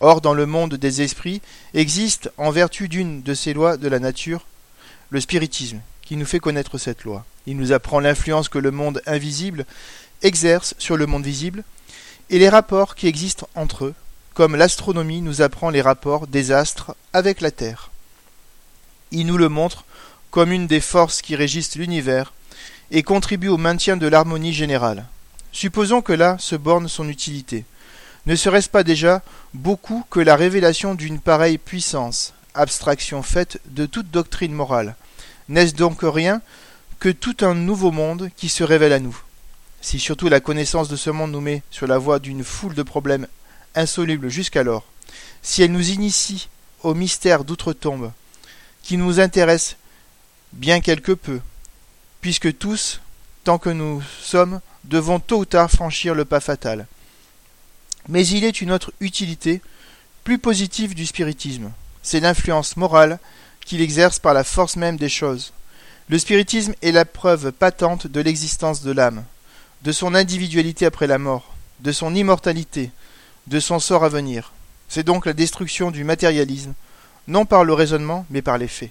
Or, 0.02 0.22
dans 0.22 0.36
le 0.36 0.46
monde 0.46 0.76
des 0.76 1.02
esprits 1.02 1.42
existe, 1.74 2.32
en 2.38 2.52
vertu 2.52 2.88
d'une 2.88 3.24
de 3.24 3.34
ces 3.34 3.54
lois 3.54 3.76
de 3.76 3.88
la 3.88 4.00
nature, 4.00 4.46
le 5.10 5.20
spiritisme, 5.20 5.82
qui 6.04 6.16
nous 6.16 6.28
fait 6.28 6.40
connaître 6.40 6.78
cette 6.78 7.04
loi. 7.04 7.26
Il 7.50 7.58
nous 7.58 7.72
apprend 7.72 8.00
l'influence 8.00 8.48
que 8.48 8.60
le 8.60 8.70
monde 8.70 9.02
invisible 9.08 9.66
exerce 10.22 10.76
sur 10.78 10.98
le 10.98 11.08
monde 11.08 11.24
visible 11.24 11.64
et 12.30 12.38
les 12.38 12.48
rapports 12.48 12.94
qui 12.94 13.08
existent 13.08 13.50
entre 13.56 13.86
eux, 13.86 13.96
comme 14.36 14.56
l'astronomie 14.56 15.22
nous 15.22 15.42
apprend 15.42 15.72
les 15.72 15.82
rapports 15.82 16.28
des 16.28 16.52
astres 16.52 16.96
avec 17.12 17.42
la 17.42 17.50
Terre. 17.50 17.90
Il 19.10 19.26
nous 19.26 19.38
le 19.40 19.50
montre 19.50 19.86
comme 20.30 20.52
une 20.52 20.68
des 20.68 20.80
forces 20.80 21.24
qui 21.24 21.36
régissent 21.36 21.76
l'univers 21.76 22.34
et 22.92 23.02
contribue 23.02 23.48
au 23.48 23.58
maintien 23.58 23.98
de 23.98 24.06
l'harmonie 24.06 24.54
générale. 24.54 25.08
Supposons 25.52 26.04
que 26.04 26.14
là 26.14 26.38
se 26.38 26.56
borne 26.56 26.88
son 26.88 27.10
utilité. 27.10 27.66
Ne 28.28 28.36
serait-ce 28.36 28.70
pas 28.70 28.84
déjà 28.84 29.24
beaucoup 29.56 30.06
que 30.12 30.20
la 30.20 30.36
révélation 30.36 30.94
d'une 30.94 31.20
pareille 31.20 31.58
puissance, 31.58 32.36
abstraction 32.54 33.24
faite 33.24 33.60
de 33.66 33.88
toute 33.88 34.12
doctrine 34.12 34.54
morale? 34.54 34.96
N'est-ce 35.48 35.74
donc 35.74 36.02
rien 36.04 36.44
que 37.00 37.10
tout 37.10 37.38
un 37.42 37.54
nouveau 37.54 37.92
monde 37.92 38.30
qui 38.36 38.50
se 38.50 38.64
révèle 38.64 38.94
à 38.94 39.00
nous 39.00 39.18
Si 39.82 40.00
surtout 40.00 40.28
la 40.28 40.42
connaissance 40.42 40.90
de 40.90 40.98
ce 40.98 41.10
monde 41.10 41.32
nous 41.32 41.42
met 41.42 41.64
sur 41.72 41.88
la 41.88 41.98
voie 41.98 42.20
d'une 42.20 42.44
foule 42.44 42.76
de 42.76 42.84
problèmes 42.84 43.28
insolubles 43.76 44.30
jusqu'alors, 44.30 44.86
si 45.42 45.64
elle 45.64 45.72
nous 45.72 45.92
initie 45.92 46.50
au 46.84 46.94
mystère 46.94 47.46
d'outre-tombe, 47.46 48.12
qui 48.84 48.98
nous 48.98 49.20
intéresse 49.20 49.78
bien 50.52 50.82
quelque 50.82 51.14
peu, 51.14 51.40
puisque 52.22 52.58
tous, 52.58 53.00
tant 53.44 53.58
que 53.58 53.70
nous 53.70 54.04
sommes, 54.22 54.60
devons 54.84 55.20
tôt 55.20 55.40
ou 55.40 55.46
tard 55.46 55.72
franchir 55.72 56.16
le 56.16 56.26
pas 56.26 56.40
fatal. 56.40 56.88
Mais 58.10 58.28
il 58.28 58.44
est 58.44 58.62
une 58.62 58.72
autre 58.72 58.92
utilité, 59.00 59.62
plus 60.24 60.40
positive 60.40 60.96
du 60.96 61.06
spiritisme, 61.06 61.72
c'est 62.02 62.20
l'influence 62.20 62.76
morale 62.76 63.20
qu'il 63.66 63.82
exerce 63.82 64.20
par 64.20 64.34
la 64.34 64.44
force 64.44 64.76
même 64.76 64.98
des 64.98 65.10
choses. 65.10 65.54
Le 66.10 66.18
spiritisme 66.18 66.74
est 66.82 66.92
la 66.92 67.06
preuve 67.06 67.52
patente 67.52 68.08
de 68.08 68.20
l'existence 68.20 68.82
de 68.82 68.92
l'âme, 68.92 69.24
de 69.84 69.92
son 69.92 70.16
individualité 70.16 70.88
après 70.88 71.06
la 71.06 71.20
mort, 71.20 71.54
de 71.82 71.92
son 71.92 72.16
immortalité, 72.16 72.90
de 73.46 73.60
son 73.60 73.78
sort 73.78 74.04
à 74.04 74.10
venir. 74.10 74.52
C'est 74.88 75.04
donc 75.04 75.28
la 75.28 75.34
destruction 75.34 75.92
du 75.92 76.04
matérialisme, 76.04 76.74
non 77.28 77.46
par 77.46 77.64
le 77.64 77.74
raisonnement, 77.74 78.26
mais 78.32 78.42
par 78.42 78.58
les 78.58 78.68
faits. 78.68 78.90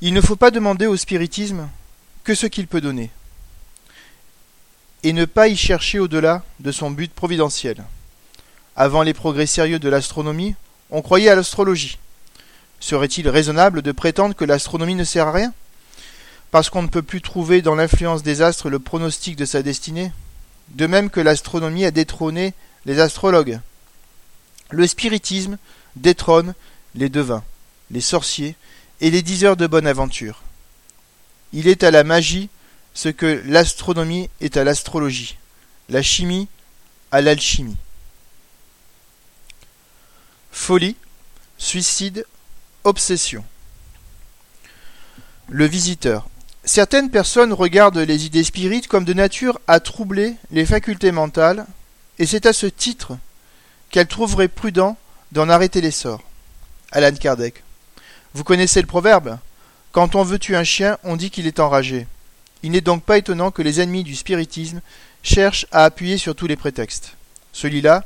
Il 0.00 0.14
ne 0.14 0.20
faut 0.20 0.36
pas 0.36 0.52
demander 0.52 0.86
au 0.86 0.96
spiritisme 0.96 1.68
que 2.22 2.36
ce 2.36 2.46
qu'il 2.46 2.68
peut 2.68 2.80
donner, 2.80 3.10
et 5.02 5.12
ne 5.12 5.24
pas 5.24 5.48
y 5.48 5.56
chercher 5.56 5.98
au-delà 5.98 6.44
de 6.60 6.70
son 6.70 6.92
but 6.92 7.12
providentiel. 7.12 7.82
Avant 8.76 9.02
les 9.02 9.12
progrès 9.12 9.46
sérieux 9.46 9.80
de 9.80 9.88
l'astronomie, 9.88 10.54
on 10.92 11.02
croyait 11.02 11.30
à 11.30 11.34
l'astrologie. 11.34 11.98
Serait-il 12.82 13.28
raisonnable 13.28 13.80
de 13.80 13.92
prétendre 13.92 14.34
que 14.34 14.44
l'astronomie 14.44 14.96
ne 14.96 15.04
sert 15.04 15.28
à 15.28 15.32
rien? 15.32 15.54
Parce 16.50 16.68
qu'on 16.68 16.82
ne 16.82 16.88
peut 16.88 17.00
plus 17.00 17.22
trouver 17.22 17.62
dans 17.62 17.76
l'influence 17.76 18.24
des 18.24 18.42
astres 18.42 18.68
le 18.68 18.80
pronostic 18.80 19.36
de 19.36 19.44
sa 19.44 19.62
destinée? 19.62 20.10
De 20.70 20.88
même 20.88 21.08
que 21.08 21.20
l'astronomie 21.20 21.84
a 21.84 21.92
détrôné 21.92 22.54
les 22.84 22.98
astrologues. 22.98 23.60
Le 24.70 24.84
spiritisme 24.88 25.58
détrône 25.94 26.54
les 26.96 27.08
devins, 27.08 27.44
les 27.92 28.00
sorciers 28.00 28.56
et 29.00 29.12
les 29.12 29.22
diseurs 29.22 29.56
de 29.56 29.68
bonne 29.68 29.86
aventure. 29.86 30.42
Il 31.52 31.68
est 31.68 31.84
à 31.84 31.92
la 31.92 32.02
magie 32.02 32.48
ce 32.94 33.10
que 33.10 33.44
l'astronomie 33.46 34.28
est 34.40 34.56
à 34.56 34.64
l'astrologie, 34.64 35.38
la 35.88 36.02
chimie 36.02 36.48
à 37.12 37.20
l'alchimie. 37.20 37.76
Folie, 40.50 40.96
suicide, 41.58 42.26
obsession. 42.84 43.44
Le 45.48 45.66
visiteur. 45.66 46.28
Certaines 46.64 47.10
personnes 47.10 47.52
regardent 47.52 47.98
les 47.98 48.26
idées 48.26 48.44
spirites 48.44 48.86
comme 48.86 49.04
de 49.04 49.12
nature 49.12 49.58
à 49.66 49.80
troubler 49.80 50.36
les 50.50 50.64
facultés 50.64 51.12
mentales, 51.12 51.66
et 52.18 52.26
c'est 52.26 52.46
à 52.46 52.52
ce 52.52 52.66
titre 52.66 53.16
qu'elles 53.90 54.06
trouveraient 54.06 54.48
prudent 54.48 54.96
d'en 55.32 55.48
arrêter 55.48 55.80
l'essor. 55.80 56.22
Alan 56.92 57.14
Kardec. 57.14 57.62
Vous 58.34 58.44
connaissez 58.44 58.80
le 58.80 58.86
proverbe? 58.86 59.38
Quand 59.92 60.14
on 60.14 60.22
veut 60.22 60.38
tuer 60.38 60.56
un 60.56 60.64
chien, 60.64 60.98
on 61.04 61.16
dit 61.16 61.30
qu'il 61.30 61.46
est 61.46 61.60
enragé. 61.60 62.06
Il 62.62 62.70
n'est 62.70 62.80
donc 62.80 63.02
pas 63.02 63.18
étonnant 63.18 63.50
que 63.50 63.62
les 63.62 63.80
ennemis 63.80 64.04
du 64.04 64.14
spiritisme 64.14 64.80
cherchent 65.22 65.66
à 65.72 65.84
appuyer 65.84 66.16
sur 66.16 66.34
tous 66.34 66.46
les 66.46 66.56
prétextes. 66.56 67.16
Celui-là 67.52 68.04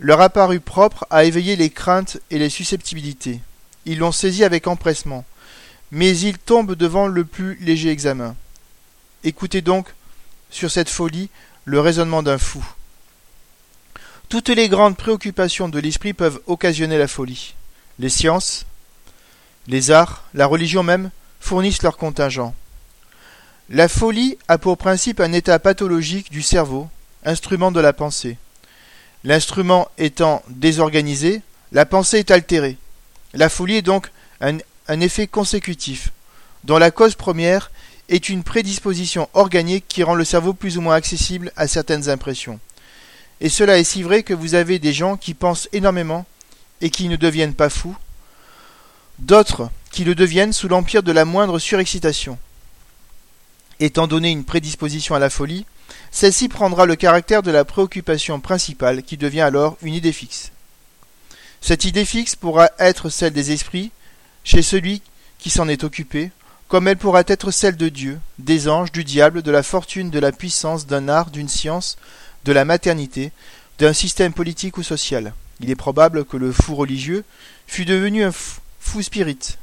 leur 0.00 0.20
a 0.20 0.28
paru 0.28 0.60
propre 0.60 1.06
à 1.10 1.24
éveiller 1.24 1.56
les 1.56 1.70
craintes 1.70 2.18
et 2.30 2.38
les 2.38 2.50
susceptibilités. 2.50 3.40
Ils 3.86 3.98
l'ont 3.98 4.12
saisi 4.12 4.44
avec 4.44 4.66
empressement, 4.66 5.24
mais 5.90 6.16
ils 6.18 6.38
tombent 6.38 6.74
devant 6.74 7.06
le 7.06 7.24
plus 7.24 7.56
léger 7.60 7.90
examen. 7.90 8.34
Écoutez 9.22 9.62
donc 9.62 9.88
sur 10.50 10.70
cette 10.70 10.88
folie 10.88 11.30
le 11.64 11.80
raisonnement 11.80 12.22
d'un 12.22 12.38
fou. 12.38 12.64
Toutes 14.28 14.48
les 14.48 14.68
grandes 14.68 14.96
préoccupations 14.96 15.68
de 15.68 15.78
l'esprit 15.78 16.12
peuvent 16.12 16.40
occasionner 16.46 16.98
la 16.98 17.08
folie. 17.08 17.54
Les 17.98 18.08
sciences, 18.08 18.66
les 19.66 19.90
arts, 19.90 20.24
la 20.34 20.46
religion 20.46 20.82
même 20.82 21.10
fournissent 21.40 21.82
leur 21.82 21.96
contingent. 21.96 22.54
La 23.70 23.88
folie 23.88 24.36
a 24.48 24.58
pour 24.58 24.76
principe 24.76 25.20
un 25.20 25.32
état 25.32 25.58
pathologique 25.58 26.30
du 26.30 26.42
cerveau, 26.42 26.88
instrument 27.24 27.72
de 27.72 27.80
la 27.80 27.92
pensée. 27.92 28.36
L'instrument 29.24 29.88
étant 29.96 30.42
désorganisé, 30.48 31.40
la 31.72 31.86
pensée 31.86 32.18
est 32.18 32.30
altérée. 32.30 32.76
La 33.34 33.48
folie 33.48 33.76
est 33.76 33.82
donc 33.82 34.10
un, 34.40 34.58
effet 35.00 35.26
consécutif, 35.26 36.12
dont 36.62 36.78
la 36.78 36.92
cause 36.92 37.16
première 37.16 37.72
est 38.08 38.28
une 38.28 38.44
prédisposition 38.44 39.28
organique 39.34 39.86
qui 39.88 40.04
rend 40.04 40.14
le 40.14 40.24
cerveau 40.24 40.54
plus 40.54 40.78
ou 40.78 40.80
moins 40.80 40.94
accessible 40.94 41.52
à 41.56 41.66
certaines 41.66 42.08
impressions. 42.08 42.60
Et 43.40 43.48
cela 43.48 43.78
est 43.78 43.84
si 43.84 44.04
vrai 44.04 44.22
que 44.22 44.34
vous 44.34 44.54
avez 44.54 44.78
des 44.78 44.92
gens 44.92 45.16
qui 45.16 45.34
pensent 45.34 45.68
énormément 45.72 46.26
et 46.80 46.90
qui 46.90 47.08
ne 47.08 47.16
deviennent 47.16 47.54
pas 47.54 47.70
fous, 47.70 47.96
d'autres 49.18 49.68
qui 49.90 50.04
le 50.04 50.14
deviennent 50.14 50.52
sous 50.52 50.68
l'empire 50.68 51.02
de 51.02 51.12
la 51.12 51.24
moindre 51.24 51.58
surexcitation. 51.58 52.38
Étant 53.80 54.06
donné 54.06 54.30
une 54.30 54.44
prédisposition 54.44 55.16
à 55.16 55.18
la 55.18 55.30
folie, 55.30 55.66
celle-ci 56.12 56.48
prendra 56.48 56.86
le 56.86 56.94
caractère 56.94 57.42
de 57.42 57.50
la 57.50 57.64
préoccupation 57.64 58.38
principale 58.38 59.02
qui 59.02 59.16
devient 59.16 59.40
alors 59.40 59.76
une 59.82 59.94
idée 59.94 60.12
fixe. 60.12 60.52
Cette 61.66 61.86
idée 61.86 62.04
fixe 62.04 62.36
pourra 62.36 62.68
être 62.78 63.08
celle 63.08 63.32
des 63.32 63.50
esprits 63.50 63.90
chez 64.44 64.60
celui 64.60 65.00
qui 65.38 65.48
s'en 65.48 65.66
est 65.66 65.82
occupé, 65.82 66.30
comme 66.68 66.88
elle 66.88 66.98
pourra 66.98 67.22
être 67.26 67.50
celle 67.50 67.78
de 67.78 67.88
Dieu, 67.88 68.20
des 68.38 68.68
anges, 68.68 68.92
du 68.92 69.02
diable, 69.02 69.40
de 69.40 69.50
la 69.50 69.62
fortune, 69.62 70.10
de 70.10 70.18
la 70.18 70.30
puissance, 70.30 70.86
d'un 70.86 71.08
art, 71.08 71.30
d'une 71.30 71.48
science, 71.48 71.96
de 72.44 72.52
la 72.52 72.66
maternité, 72.66 73.32
d'un 73.78 73.94
système 73.94 74.34
politique 74.34 74.76
ou 74.76 74.82
social. 74.82 75.32
Il 75.58 75.70
est 75.70 75.74
probable 75.74 76.26
que 76.26 76.36
le 76.36 76.52
fou 76.52 76.74
religieux 76.74 77.24
fût 77.66 77.86
devenu 77.86 78.24
un 78.24 78.32
fou 78.78 79.00
spirit, 79.00 79.56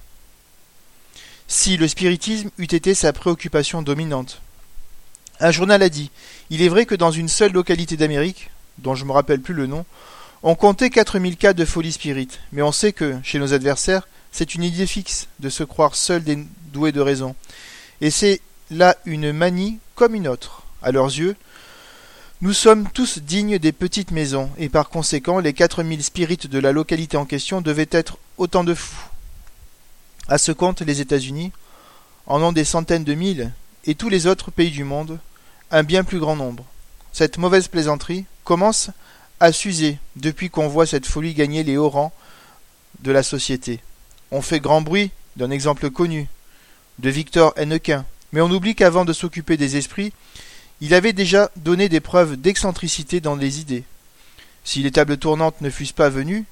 si 1.48 1.77
le 1.77 1.88
spiritisme 1.88 2.50
eût 2.58 2.63
été 2.63 2.96
sa 2.96 3.13
préoccupation 3.13 3.84
dominante. 3.84 4.41
Un 5.39 5.51
journal 5.51 5.84
a 5.84 5.89
dit 5.89 6.10
Il 6.50 6.63
est 6.63 6.70
vrai 6.70 6.88
que 6.88 6.96
dans 6.96 7.12
une 7.12 7.29
seule 7.29 7.51
localité 7.51 7.96
d'Amérique, 7.96 8.50
dont 8.79 8.96
je 8.96 9.03
ne 9.03 9.10
me 9.10 9.13
rappelle 9.13 9.41
plus 9.41 9.53
le 9.53 9.67
nom, 9.67 9.86
on 10.43 10.55
comptait 10.55 10.89
4000 10.89 11.38
cas 11.38 11.53
de 11.53 11.65
folie 11.65 11.91
spirite, 11.91 12.39
mais 12.51 12.62
on 12.62 12.71
sait 12.71 12.93
que, 12.93 13.17
chez 13.24 13.39
nos 13.39 13.53
adversaires, 13.53 14.07
c'est 14.31 14.55
une 14.55 14.63
idée 14.63 14.88
fixe 14.88 15.27
de 15.39 15.50
se 15.50 15.63
croire 15.63 15.95
seul 15.95 16.24
des 16.24 16.38
doués 16.74 16.91
de 16.91 17.01
raison. 17.01 17.36
Et 18.00 18.10
c'est 18.10 18.41
là 18.69 18.95
une 19.05 19.31
manie 19.31 19.79
comme 19.95 20.15
une 20.15 20.27
autre. 20.27 20.63
À 20.81 20.91
leurs 20.91 21.07
yeux, 21.07 21.36
nous 22.41 22.53
sommes 22.53 22.89
tous 22.91 23.19
dignes 23.19 23.60
des 23.60 23.71
petites 23.71 24.10
maisons, 24.10 24.50
et 24.57 24.69
par 24.69 24.89
conséquent, 24.89 25.39
les 25.39 25.53
4000 25.53 26.03
spirites 26.03 26.48
de 26.48 26.57
la 26.57 26.71
localité 26.71 27.17
en 27.17 27.25
question 27.25 27.62
devaient 27.62 27.89
être 27.91 28.17
autant 28.38 28.63
de 28.63 28.74
fous. 28.74 29.10
À 30.27 30.39
ce 30.39 30.51
compte, 30.51 30.81
les 30.81 31.01
États-Unis 31.01 31.51
en 32.25 32.41
ont 32.41 32.51
des 32.51 32.65
centaines 32.65 33.03
de 33.03 33.13
mille, 33.13 33.51
et 33.86 33.93
tous 33.93 34.10
les 34.10 34.25
autres 34.25 34.50
pays 34.50 34.71
du 34.71 34.83
monde 34.83 35.19
un 35.69 35.83
bien 35.83 36.03
plus 36.03 36.19
grand 36.19 36.36
nombre. 36.36 36.65
Cette 37.12 37.38
mauvaise 37.38 37.67
plaisanterie 37.67 38.25
commence 38.43 38.89
à 39.41 39.51
s'user 39.51 39.98
depuis 40.15 40.50
qu'on 40.50 40.67
voit 40.67 40.86
cette 40.86 41.07
folie 41.07 41.33
gagner 41.33 41.63
les 41.63 41.75
hauts 41.75 41.89
rangs 41.89 42.13
de 43.00 43.12
la 43.12 43.24
société. 43.24 43.81
On 44.29 44.41
fait 44.41 44.60
grand 44.60 44.81
bruit 44.81 45.12
d'un 45.36 45.50
exemple 45.50 45.89
connu, 45.89 46.29
de 47.00 47.10
Victor 47.10 47.51
Hennequin, 47.57 48.05
mais 48.31 48.41
on 48.41 48.51
oublie 48.51 48.75
qu'avant 48.75 49.03
de 49.03 49.13
s'occuper 49.13 49.57
des 49.57 49.77
esprits, 49.77 50.13
il 50.79 50.93
avait 50.93 51.12
déjà 51.12 51.50
donné 51.55 51.89
des 51.89 52.00
preuves 52.00 52.38
d'excentricité 52.38 53.19
dans 53.19 53.36
les 53.36 53.60
idées. 53.60 53.83
Si 54.63 54.83
les 54.83 54.91
tables 54.91 55.17
tournantes 55.17 55.60
ne 55.62 55.71
fussent 55.71 55.91
pas 55.91 56.10
venues, 56.10 56.45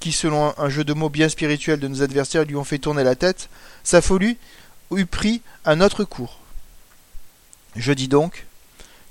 qui, 0.00 0.10
selon 0.10 0.52
un 0.58 0.68
jeu 0.68 0.82
de 0.82 0.92
mots 0.92 1.08
bien 1.08 1.28
spirituel 1.28 1.78
de 1.78 1.88
nos 1.88 2.02
adversaires, 2.02 2.44
lui 2.44 2.56
ont 2.56 2.64
fait 2.64 2.78
tourner 2.78 3.04
la 3.04 3.14
tête, 3.14 3.48
sa 3.84 4.02
folie 4.02 4.36
eût 4.90 5.06
pris 5.06 5.40
un 5.64 5.80
autre 5.80 6.02
cours. 6.02 6.40
Je 7.76 7.92
dis 7.92 8.08
donc 8.08 8.44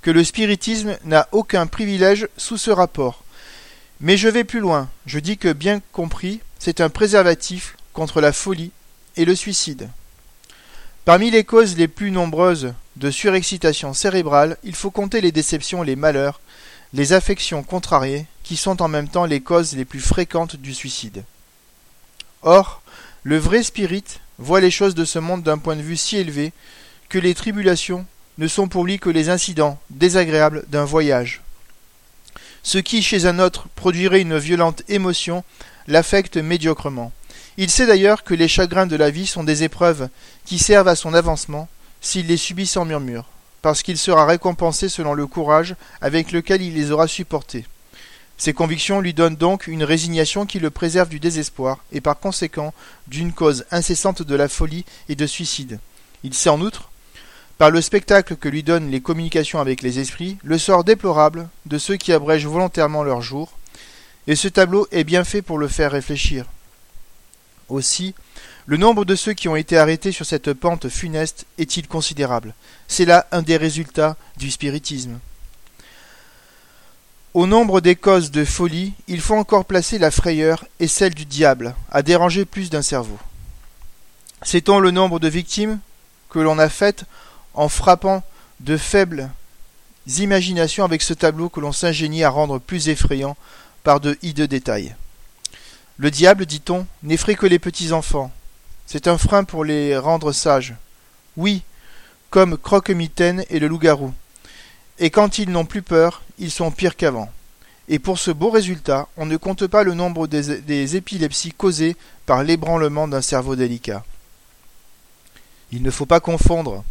que 0.03 0.11
le 0.11 0.23
spiritisme 0.23 0.97
n'a 1.05 1.27
aucun 1.31 1.65
privilège 1.65 2.27
sous 2.37 2.57
ce 2.57 2.69
rapport. 2.69 3.23
Mais 4.01 4.17
je 4.17 4.27
vais 4.27 4.43
plus 4.43 4.59
loin, 4.59 4.89
je 5.05 5.17
dis 5.17 5.37
que 5.37 5.53
bien 5.53 5.81
compris, 5.93 6.41
c'est 6.59 6.81
un 6.81 6.89
préservatif 6.89 7.77
contre 7.93 8.21
la 8.21 8.33
folie 8.33 8.71
et 9.15 9.25
le 9.25 9.33
suicide. 9.33 9.89
Parmi 11.05 11.31
les 11.31 11.45
causes 11.45 11.77
les 11.77 11.87
plus 11.87 12.11
nombreuses 12.11 12.73
de 12.97 13.11
surexcitation 13.11 13.93
cérébrale, 13.93 14.57
il 14.63 14.75
faut 14.75 14.91
compter 14.91 15.21
les 15.21 15.31
déceptions, 15.31 15.83
les 15.83 15.95
malheurs, 15.95 16.41
les 16.93 17.13
affections 17.13 17.63
contrariées, 17.63 18.25
qui 18.43 18.57
sont 18.57 18.81
en 18.81 18.89
même 18.89 19.07
temps 19.07 19.25
les 19.25 19.41
causes 19.41 19.75
les 19.75 19.85
plus 19.85 20.01
fréquentes 20.01 20.57
du 20.57 20.73
suicide. 20.73 21.23
Or, 22.41 22.81
le 23.23 23.37
vrai 23.37 23.63
spirit 23.63 24.03
voit 24.37 24.59
les 24.59 24.71
choses 24.71 24.95
de 24.95 25.05
ce 25.05 25.19
monde 25.19 25.43
d'un 25.43 25.57
point 25.57 25.77
de 25.77 25.81
vue 25.81 25.97
si 25.97 26.17
élevé 26.17 26.51
que 27.07 27.19
les 27.19 27.33
tribulations 27.33 28.05
ne 28.37 28.47
sont 28.47 28.67
pour 28.67 28.85
lui 28.85 28.99
que 28.99 29.09
les 29.09 29.29
incidents 29.29 29.79
désagréables 29.89 30.65
d'un 30.69 30.85
voyage. 30.85 31.41
Ce 32.63 32.77
qui, 32.77 33.01
chez 33.01 33.25
un 33.25 33.39
autre, 33.39 33.67
produirait 33.75 34.21
une 34.21 34.37
violente 34.37 34.83
émotion, 34.87 35.43
l'affecte 35.87 36.37
médiocrement. 36.37 37.11
Il 37.57 37.69
sait 37.69 37.85
d'ailleurs 37.85 38.23
que 38.23 38.33
les 38.33 38.47
chagrins 38.47 38.87
de 38.87 38.95
la 38.95 39.11
vie 39.11 39.27
sont 39.27 39.43
des 39.43 39.63
épreuves 39.63 40.09
qui 40.45 40.57
servent 40.57 40.87
à 40.87 40.95
son 40.95 41.13
avancement 41.13 41.67
s'il 42.01 42.27
les 42.27 42.37
subit 42.37 42.67
sans 42.67 42.85
murmure, 42.85 43.25
parce 43.61 43.83
qu'il 43.83 43.97
sera 43.97 44.25
récompensé 44.25 44.89
selon 44.89 45.13
le 45.13 45.27
courage 45.27 45.75
avec 46.01 46.31
lequel 46.31 46.61
il 46.61 46.73
les 46.73 46.91
aura 46.91 47.07
supportés. 47.07 47.65
Ces 48.37 48.53
convictions 48.53 48.99
lui 48.99 49.13
donnent 49.13 49.35
donc 49.35 49.67
une 49.67 49.83
résignation 49.83 50.45
qui 50.45 50.59
le 50.59 50.69
préserve 50.69 51.09
du 51.09 51.19
désespoir 51.19 51.77
et 51.91 52.01
par 52.01 52.19
conséquent 52.19 52.73
d'une 53.07 53.31
cause 53.31 53.65
incessante 53.71 54.21
de 54.21 54.35
la 54.35 54.47
folie 54.47 54.85
et 55.07 55.15
de 55.15 55.27
suicide. 55.27 55.79
Il 56.23 56.33
sait 56.33 56.49
en 56.49 56.59
outre, 56.59 56.89
par 57.57 57.71
le 57.71 57.81
spectacle 57.81 58.35
que 58.35 58.49
lui 58.49 58.63
donnent 58.63 58.91
les 58.91 59.01
communications 59.01 59.59
avec 59.59 59.81
les 59.81 59.99
esprits, 59.99 60.37
le 60.43 60.57
sort 60.57 60.83
déplorable 60.83 61.47
de 61.65 61.77
ceux 61.77 61.97
qui 61.97 62.11
abrègent 62.11 62.47
volontairement 62.47 63.03
leur 63.03 63.21
jour, 63.21 63.53
et 64.27 64.35
ce 64.35 64.47
tableau 64.47 64.87
est 64.91 65.03
bien 65.03 65.23
fait 65.23 65.41
pour 65.41 65.57
le 65.57 65.67
faire 65.67 65.91
réfléchir. 65.91 66.45
Aussi, 67.69 68.15
le 68.65 68.77
nombre 68.77 69.05
de 69.05 69.15
ceux 69.15 69.33
qui 69.33 69.49
ont 69.49 69.55
été 69.55 69.77
arrêtés 69.77 70.11
sur 70.11 70.25
cette 70.25 70.53
pente 70.53 70.87
funeste 70.87 71.45
est-il 71.57 71.87
considérable? 71.87 72.53
C'est 72.87 73.05
là 73.05 73.27
un 73.31 73.41
des 73.41 73.57
résultats 73.57 74.15
du 74.37 74.49
spiritisme. 74.49 75.19
Au 77.33 77.47
nombre 77.47 77.81
des 77.81 77.95
causes 77.95 78.31
de 78.31 78.45
folie, 78.45 78.93
il 79.07 79.19
faut 79.19 79.35
encore 79.35 79.65
placer 79.65 79.97
la 79.97 80.11
frayeur 80.11 80.65
et 80.79 80.87
celle 80.87 81.15
du 81.15 81.25
diable, 81.25 81.75
à 81.91 82.03
déranger 82.03 82.45
plus 82.45 82.69
d'un 82.69 82.83
cerveau. 82.83 83.17
Sait-on 84.43 84.79
le 84.79 84.91
nombre 84.91 85.19
de 85.19 85.27
victimes 85.27 85.79
que 86.29 86.39
l'on 86.39 86.59
a 86.59 86.69
faites 86.69 87.05
en 87.53 87.69
frappant 87.69 88.23
de 88.59 88.77
faibles 88.77 89.29
imaginations 90.17 90.83
avec 90.83 91.01
ce 91.01 91.13
tableau 91.13 91.49
que 91.49 91.59
l'on 91.59 91.71
s'ingénie 91.71 92.23
à 92.23 92.29
rendre 92.29 92.59
plus 92.59 92.89
effrayant 92.89 93.37
par 93.83 93.99
de 93.99 94.17
hideux 94.21 94.47
détails 94.47 94.95
le 95.97 96.11
diable, 96.11 96.45
dit-on, 96.45 96.87
n'effraie 97.03 97.35
que 97.35 97.45
les 97.45 97.59
petits 97.59 97.93
enfants. 97.93 98.31
C'est 98.85 99.07
un 99.07 99.17
frein 99.17 99.43
pour 99.43 99.63
les 99.63 99.97
rendre 99.97 100.31
sages. 100.31 100.73
Oui, 101.37 101.63
comme 102.29 102.57
Croque-Mitaine 102.57 103.45
et 103.49 103.59
le 103.59 103.67
loup-garou. 103.67 104.13
Et 104.99 105.09
quand 105.09 105.37
ils 105.37 105.49
n'ont 105.49 105.65
plus 105.65 105.81
peur, 105.81 106.21
ils 106.39 106.51
sont 106.51 106.71
pires 106.71 106.95
qu'avant. 106.95 107.29
Et 107.89 107.99
pour 107.99 108.17
ce 108.17 108.31
beau 108.31 108.49
résultat, 108.49 109.07
on 109.17 109.25
ne 109.25 109.37
compte 109.37 109.67
pas 109.67 109.83
le 109.83 109.93
nombre 109.93 110.27
des, 110.27 110.61
des 110.61 110.95
épilepsies 110.95 111.51
causées 111.51 111.95
par 112.25 112.43
l'ébranlement 112.43 113.07
d'un 113.07 113.21
cerveau 113.21 113.55
délicat. 113.55 114.03
Il 115.71 115.83
ne 115.83 115.91
faut 115.91 116.05
pas 116.05 116.19
confondre 116.19 116.83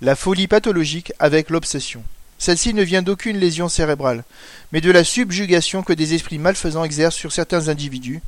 la 0.00 0.16
folie 0.16 0.46
pathologique 0.46 1.12
avec 1.18 1.50
l'obsession. 1.50 2.02
Celle-ci 2.38 2.72
ne 2.72 2.82
vient 2.82 3.02
d'aucune 3.02 3.38
lésion 3.38 3.68
cérébrale, 3.68 4.24
mais 4.72 4.80
de 4.80 4.90
la 4.90 5.04
subjugation 5.04 5.82
que 5.82 5.92
des 5.92 6.14
esprits 6.14 6.38
malfaisants 6.38 6.84
exercent 6.84 7.16
sur 7.16 7.32
certains 7.32 7.68
individus, 7.68 8.22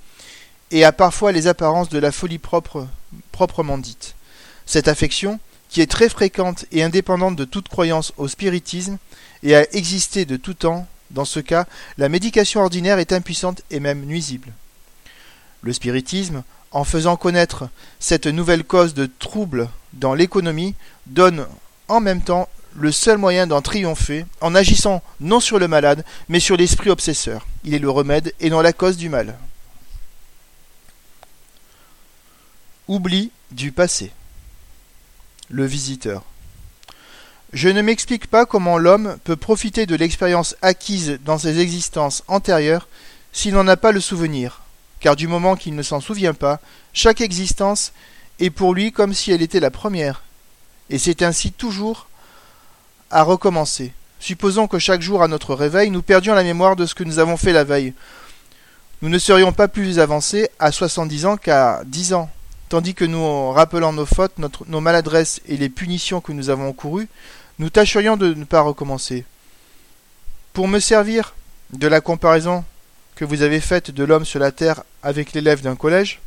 et 0.70 0.85
a 0.85 0.92
parfois 0.92 1.32
les 1.32 1.46
apparences 1.46 1.88
de 1.88 1.98
la 1.98 2.12
folie 2.12 2.38
propre, 2.38 2.87
proprement 3.30 3.78
dite. 3.78 4.14
Cette 4.66 4.88
affection, 4.88 5.40
qui 5.70 5.80
est 5.80 5.90
très 5.90 6.11
fréquente 6.11 6.66
et 6.72 6.82
indépendante 6.82 7.37
de 7.37 7.46
toute 7.46 7.68
croyance 7.68 8.12
au 8.18 8.28
spiritisme, 8.28 8.98
et 9.42 9.56
a 9.56 9.66
existé 9.74 10.26
de 10.26 10.37
tout 10.37 10.54
temps, 10.54 10.87
dans 11.11 11.24
ce 11.24 11.40
cas, 11.40 11.66
la 11.96 12.11
médication 12.11 12.61
ordinaire 12.61 12.98
est 12.98 13.12
impuissante 13.12 13.62
et 13.70 13.80
même 13.80 14.04
nuisible. 14.04 14.52
Le 15.62 15.72
spiritisme, 15.72 16.42
en 16.70 16.85
faisant 16.85 17.16
connaître 17.16 17.68
cette 17.98 18.26
nouvelle 18.26 18.64
cause 18.64 18.94
de 18.94 19.08
trouble 19.18 19.68
dans 19.92 20.14
l'économie, 20.14 20.74
donne 21.07 21.46
en 21.88 22.00
même 22.00 22.22
temps 22.22 22.48
le 22.74 22.92
seul 22.92 23.18
moyen 23.18 23.46
d'en 23.46 23.61
triompher, 23.61 24.24
en 24.40 24.55
agissant 24.55 25.02
non 25.20 25.40
sur 25.40 25.59
le 25.59 25.68
malade, 25.68 26.05
mais 26.28 26.40
sur 26.40 26.57
l'esprit 26.57 26.90
obsesseur. 26.90 27.46
Il 27.64 27.74
est 27.74 27.78
le 27.78 27.90
remède 27.90 28.33
et 28.40 28.50
non 28.50 28.61
la 28.61 28.72
cause 28.72 28.96
du 28.96 29.09
mal. 29.09 29.37
Oubli 32.88 33.31
du 33.50 33.72
passé. 33.72 34.12
Le 35.50 35.66
visiteur. 35.66 36.24
Je 37.52 37.68
ne 37.68 37.83
m'explique 37.83 38.26
pas 38.26 38.46
comment 38.46 38.78
l'homme 38.78 39.18
peut 39.24 39.37
profiter 39.37 39.85
de 39.85 39.94
l'expérience 39.94 40.57
acquise 40.62 41.18
dans 41.24 41.37
ses 41.37 41.59
existences 41.59 42.24
antérieures 42.26 42.88
s'il 43.33 43.55
n'en 43.55 43.68
a 43.68 43.76
pas 43.76 43.92
le 43.92 44.00
souvenir, 44.00 44.62
car 45.00 45.16
du 45.16 45.28
moment 45.28 45.57
qu'il 45.57 45.74
ne 45.74 45.83
s'en 45.83 46.00
souvient 46.00 46.33
pas, 46.33 46.61
chaque 46.94 47.20
existence 47.20 47.92
est 48.44 48.50
pour 48.50 48.74
lui 48.74 48.92
comme 48.92 49.14
si 49.14 49.33
elle 49.33 49.42
était 49.42 49.61
la 49.61 49.70
première, 49.70 50.22
et 50.90 50.98
c'est 50.98 51.22
ainsi 51.22 51.52
toujours 51.52 52.09
à 53.11 53.22
recommencer. 53.22 53.92
Supposons 54.20 54.68
que 54.68 54.78
chaque 54.78 55.02
jour 55.02 55.22
à 55.22 55.28
notre 55.28 55.55
réveil, 55.55 55.90
nous 55.90 56.02
perdions 56.02 56.35
la 56.35 56.44
mémoire 56.44 56.76
de 56.76 56.87
ce 56.87 56.94
que 56.94 57.05
nous 57.05 57.18
avons 57.18 57.37
fait 57.37 57.52
la 57.52 57.64
veille. 57.64 57.94
Nous 59.00 59.09
ne 59.09 59.18
serions 59.18 59.52
pas 59.52 59.68
plus 59.68 59.98
avancés 59.98 60.48
à 60.59 60.70
soixante-dix 60.70 61.26
ans 61.26 61.37
qu'à 61.37 61.83
dix 61.85 62.12
ans 62.12 62.31
tandis 62.72 62.94
que 62.94 63.05
nous, 63.05 63.50
rappelant 63.50 63.92
nos 63.92 64.07
fautes, 64.07 64.38
nos 64.66 64.81
maladresses 64.81 65.42
et 65.46 65.59
les 65.59 65.68
punitions 65.68 66.22
que 66.22 66.33
nous 66.33 66.48
avons 66.48 66.68
encourues, 66.68 67.09
nous 67.59 67.68
tâcherions 67.68 68.16
de 68.16 68.33
ne 68.33 68.44
pas 68.44 68.62
recommencer. 68.62 69.26
Pour 70.55 70.68
me 70.68 70.81
servir 70.81 71.35
de 71.74 71.87
la 71.87 72.00
comparaison 72.00 72.64
que 73.14 73.26
vous 73.26 73.42
avez 73.42 73.61
faite 73.61 73.90
de 73.90 74.05
l'homme 74.05 74.24
sur 74.24 74.40
la 74.40 74.52
terre 74.52 74.85
avec 75.02 75.35
l'élève 75.35 75.61
d'un 75.61 75.76
collège, 75.76 76.20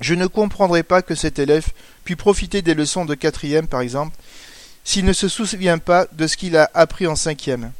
je 0.00 0.14
ne 0.14 0.26
comprendrai 0.26 0.82
pas 0.82 1.02
que 1.02 1.14
cet 1.14 1.38
élève 1.38 1.66
puisse 2.04 2.16
profiter 2.16 2.62
des 2.62 2.74
leçons 2.74 3.04
de 3.04 3.14
quatrième, 3.14 3.66
par 3.66 3.80
exemple, 3.80 4.16
s'il 4.84 5.04
ne 5.04 5.12
se 5.12 5.28
souvient 5.28 5.78
pas 5.78 6.06
de 6.12 6.26
ce 6.26 6.36
qu'il 6.36 6.56
a 6.56 6.70
appris 6.74 7.06
en 7.06 7.16
cinquième. 7.16 7.72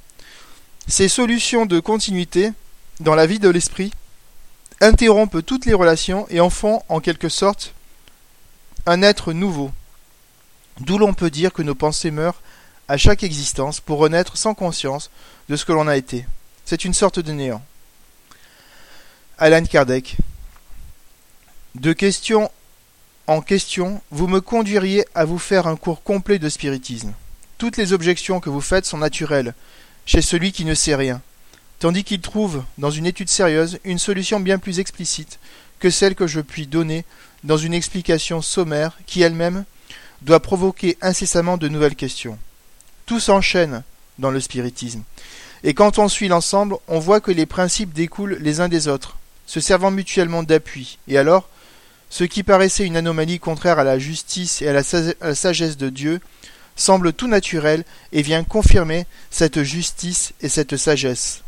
Ces 0.89 1.09
solutions 1.09 1.67
de 1.67 1.81
continuité 1.81 2.53
dans 3.01 3.15
la 3.15 3.27
vie 3.27 3.39
de 3.39 3.49
l'esprit 3.49 3.93
interrompent 4.81 5.45
toutes 5.45 5.67
les 5.67 5.75
relations 5.75 6.27
et 6.31 6.41
en 6.41 6.51
font 6.51 6.83
en 6.89 7.01
quelque 7.01 7.29
sorte 7.29 7.75
un 8.87 9.03
être 9.03 9.33
nouveau. 9.33 9.71
D'où 10.81 10.99
l'on 10.99 11.15
peut 11.15 11.31
dire 11.31 11.53
que 11.53 11.63
nos 11.63 11.75
pensées 11.75 12.11
meurent 12.11 12.43
à 12.89 12.97
chaque 12.97 13.23
existence 13.23 13.81
pour 13.81 13.99
renaître 13.99 14.37
sans 14.37 14.55
conscience 14.55 15.11
de 15.49 15.57
ce 15.57 15.65
que 15.65 15.73
l'on 15.73 15.89
a 15.89 15.97
été. 15.97 16.27
C'est 16.65 16.85
une 16.85 16.95
sorte 16.95 17.19
de 17.19 17.33
néant. 17.33 17.63
Alan 19.39 19.65
Kardec. 19.65 20.17
De 21.81 21.93
question 21.93 22.51
en 23.27 23.43
question, 23.43 24.01
vous 24.11 24.29
me 24.29 24.41
conduiriez 24.41 25.05
à 25.15 25.25
vous 25.25 25.39
faire 25.39 25.67
un 25.67 25.77
cours 25.77 26.03
complet 26.03 26.39
de 26.39 26.49
spiritisme. 26.49 27.13
Toutes 27.59 27.77
les 27.77 27.93
objections 27.93 28.41
que 28.41 28.49
vous 28.49 28.63
faites 28.63 28.87
sont 28.87 28.99
naturelles, 28.99 29.55
chez 30.07 30.23
celui 30.23 30.53
qui 30.53 30.65
ne 30.65 30.75
sait 30.75 30.95
rien 30.95 31.21
tandis 31.79 32.05
qu'il 32.05 32.23
trouve, 32.23 32.65
dans 32.79 32.91
une 32.91 33.05
étude 33.05 33.29
sérieuse, 33.29 33.79
une 33.85 33.99
solution 33.99 34.41
bien 34.41 34.59
plus 34.59 34.81
explicite 34.81 35.39
que 35.79 35.91
celle 35.91 36.15
que 36.15 36.27
je 36.27 36.41
puis 36.41 36.67
donner 36.67 37.05
dans 37.45 37.59
une 37.59 37.75
explication 37.75 38.41
sommaire 38.41 38.97
qui 39.05 39.21
elle-même 39.21 39.65
doit 40.23 40.41
provoquer 40.41 40.97
incessamment 41.03 41.59
de 41.59 41.69
nouvelles 41.69 41.95
questions. 41.95 42.39
Tout 43.05 43.21
s'enchaîne 43.21 43.83
dans 44.19 44.31
le 44.31 44.41
spiritisme, 44.41 45.03
et 45.63 45.75
quand 45.75 45.99
on 45.99 46.09
suit 46.09 46.29
l'ensemble, 46.29 46.77
on 46.89 46.99
voit 46.99 47.21
que 47.21 47.31
les 47.31 47.45
principes 47.45 47.93
découlent 47.93 48.39
les 48.41 48.61
uns 48.61 48.69
des 48.69 48.89
autres, 48.89 49.19
se 49.47 49.61
servant 49.61 49.91
mutuellement 49.91 50.43
d'appui, 50.43 50.99
et 51.07 51.19
alors, 51.19 51.47
ce 52.11 52.25
qui 52.25 52.43
paraissait 52.43 52.87
une 52.87 52.97
anomalie 52.97 53.39
contraire 53.39 53.79
à 53.79 53.85
la 53.85 53.99
justice 53.99 54.63
et 54.63 54.69
à 54.69 54.73
la, 54.73 54.83
sagesse 55.35 55.77
de 55.77 55.89
Dieu 55.89 56.21
semble 56.77 57.13
tout 57.13 57.29
naturel 57.29 57.85
et 58.13 58.23
vient 58.23 58.45
confirmer 58.45 59.07
cette 59.31 59.63
justice 59.63 60.33
et 60.41 60.49
cette 60.49 60.77
sagesse. 60.77 61.43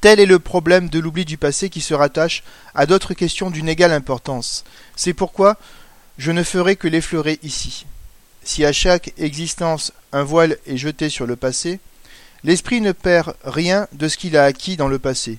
Tel 0.00 0.20
est 0.20 0.26
le 0.26 0.38
problème 0.38 0.88
de 0.88 0.98
l'oubli 0.98 1.24
du 1.24 1.36
passé 1.36 1.70
qui 1.70 1.80
se 1.80 1.94
rattache 1.94 2.42
à 2.74 2.86
d'autres 2.86 3.14
questions 3.14 3.50
d'une 3.50 3.68
égale 3.68 3.92
importance. 3.92 4.64
C'est 4.94 5.14
pourquoi 5.14 5.56
je 6.18 6.30
ne 6.32 6.42
ferai 6.42 6.76
que 6.76 6.88
l'effleurer 6.88 7.38
ici. 7.42 7.86
Si 8.44 8.64
à 8.64 8.72
chaque 8.72 9.12
existence 9.18 9.92
un 10.12 10.22
voile 10.22 10.58
est 10.66 10.76
jeté 10.76 11.08
sur 11.08 11.26
le 11.26 11.34
passé, 11.34 11.80
l'esprit 12.44 12.80
ne 12.80 12.92
perd 12.92 13.34
rien 13.42 13.88
de 13.92 14.08
ce 14.08 14.16
qu'il 14.16 14.36
a 14.36 14.44
acquis 14.44 14.76
dans 14.76 14.88
le 14.88 15.00
passé. 15.00 15.38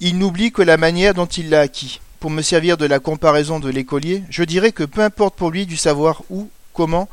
Il 0.00 0.16
n'oublie 0.16 0.50
que 0.50 0.62
la 0.62 0.78
manière 0.78 1.12
dont 1.12 1.26
il 1.26 1.50
l'a 1.50 1.60
acquis, 1.60 2.00
pour 2.20 2.30
me 2.30 2.42
servir 2.42 2.76
de 2.76 2.84
la 2.84 3.00
comparaison 3.00 3.58
de 3.58 3.70
l'écolier, 3.70 4.22
je 4.28 4.44
dirais 4.44 4.72
que 4.72 4.84
peu 4.84 5.00
importe 5.00 5.34
pour 5.34 5.50
lui 5.50 5.66
du 5.66 5.76
savoir 5.76 6.22
où, 6.30 6.50
comment 6.74 7.08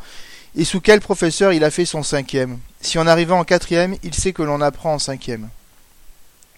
et 0.57 0.65
sous 0.65 0.81
quel 0.81 0.99
professeur 0.99 1.53
il 1.53 1.63
a 1.63 1.71
fait 1.71 1.85
son 1.85 2.03
cinquième. 2.03 2.59
Si 2.81 2.97
en 2.99 3.07
arrivant 3.07 3.39
en 3.39 3.43
quatrième, 3.43 3.95
il 4.03 4.13
sait 4.13 4.33
que 4.33 4.43
l'on 4.43 4.59
apprend 4.59 4.95
en 4.95 4.99
cinquième. 4.99 5.49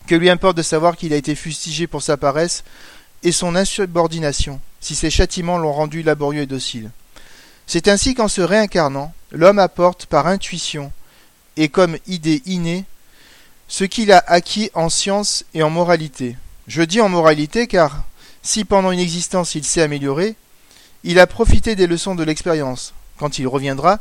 Que 0.07 0.15
lui 0.15 0.29
importe 0.29 0.57
de 0.57 0.63
savoir 0.63 0.95
qu'il 0.97 1.13
a 1.13 1.17
été 1.17 1.35
fustigé 1.35 1.85
pour 1.85 2.01
sa 2.01 2.17
paresse 2.17 2.63
et 3.23 3.31
son 3.31 3.55
insubordination, 3.55 4.61
si 4.79 4.95
ses 4.95 5.09
châtiments 5.09 5.57
l'ont 5.57 5.73
rendu 5.73 6.01
laborieux 6.01 6.43
et 6.43 6.47
docile. 6.47 6.91
C'est 7.67 7.87
ainsi 7.87 8.15
qu'en 8.15 8.29
se 8.29 8.41
réincarnant, 8.41 9.13
l'homme 9.31 9.59
apporte 9.59 10.05
par 10.05 10.27
intuition 10.27 10.91
et 11.57 11.69
comme 11.69 11.97
idée 12.07 12.41
innée 12.45 12.85
ce 13.67 13.83
qu'il 13.83 14.11
a 14.11 14.23
acquis 14.25 14.71
en 14.73 14.89
science 14.89 15.45
et 15.53 15.61
en 15.61 15.69
moralité. 15.69 16.37
Je 16.67 16.81
dis 16.81 17.01
en 17.01 17.09
moralité 17.09 17.67
car 17.67 18.03
si 18.49 18.65
pendant 18.65 18.91
une 18.91 18.99
existence 18.99 19.53
il 19.53 19.63
s'est 19.63 19.83
amélioré, 19.83 20.35
il 21.03 21.19
a 21.19 21.27
profité 21.27 21.75
des 21.75 21.85
leçons 21.85 22.15
de 22.15 22.23
l'expérience. 22.23 22.95
Quand 23.19 23.37
il 23.37 23.47
reviendra, 23.47 23.99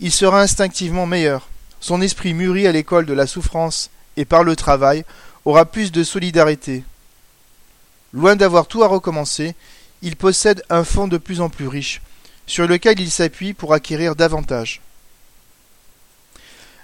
il 0.00 0.10
sera 0.10 0.40
instinctivement 0.40 1.04
meilleur. 1.04 1.48
Son 1.80 2.00
esprit 2.00 2.32
mûri 2.32 2.66
à 2.66 2.72
l'école 2.72 3.04
de 3.04 3.12
la 3.12 3.26
souffrance 3.26 3.90
et 4.16 4.24
par 4.24 4.42
le 4.42 4.56
travail 4.56 5.04
aura 5.44 5.66
plus 5.66 5.92
de 5.92 6.02
solidarité. 6.02 6.82
Loin 8.14 8.36
d'avoir 8.36 8.68
tout 8.68 8.82
à 8.82 8.86
recommencer, 8.86 9.54
il 10.00 10.16
possède 10.16 10.62
un 10.70 10.82
fond 10.82 11.06
de 11.06 11.18
plus 11.18 11.42
en 11.42 11.50
plus 11.50 11.68
riche, 11.68 12.00
sur 12.46 12.66
lequel 12.66 12.98
il 13.00 13.10
s'appuie 13.10 13.52
pour 13.52 13.74
acquérir 13.74 14.16
davantage. 14.16 14.80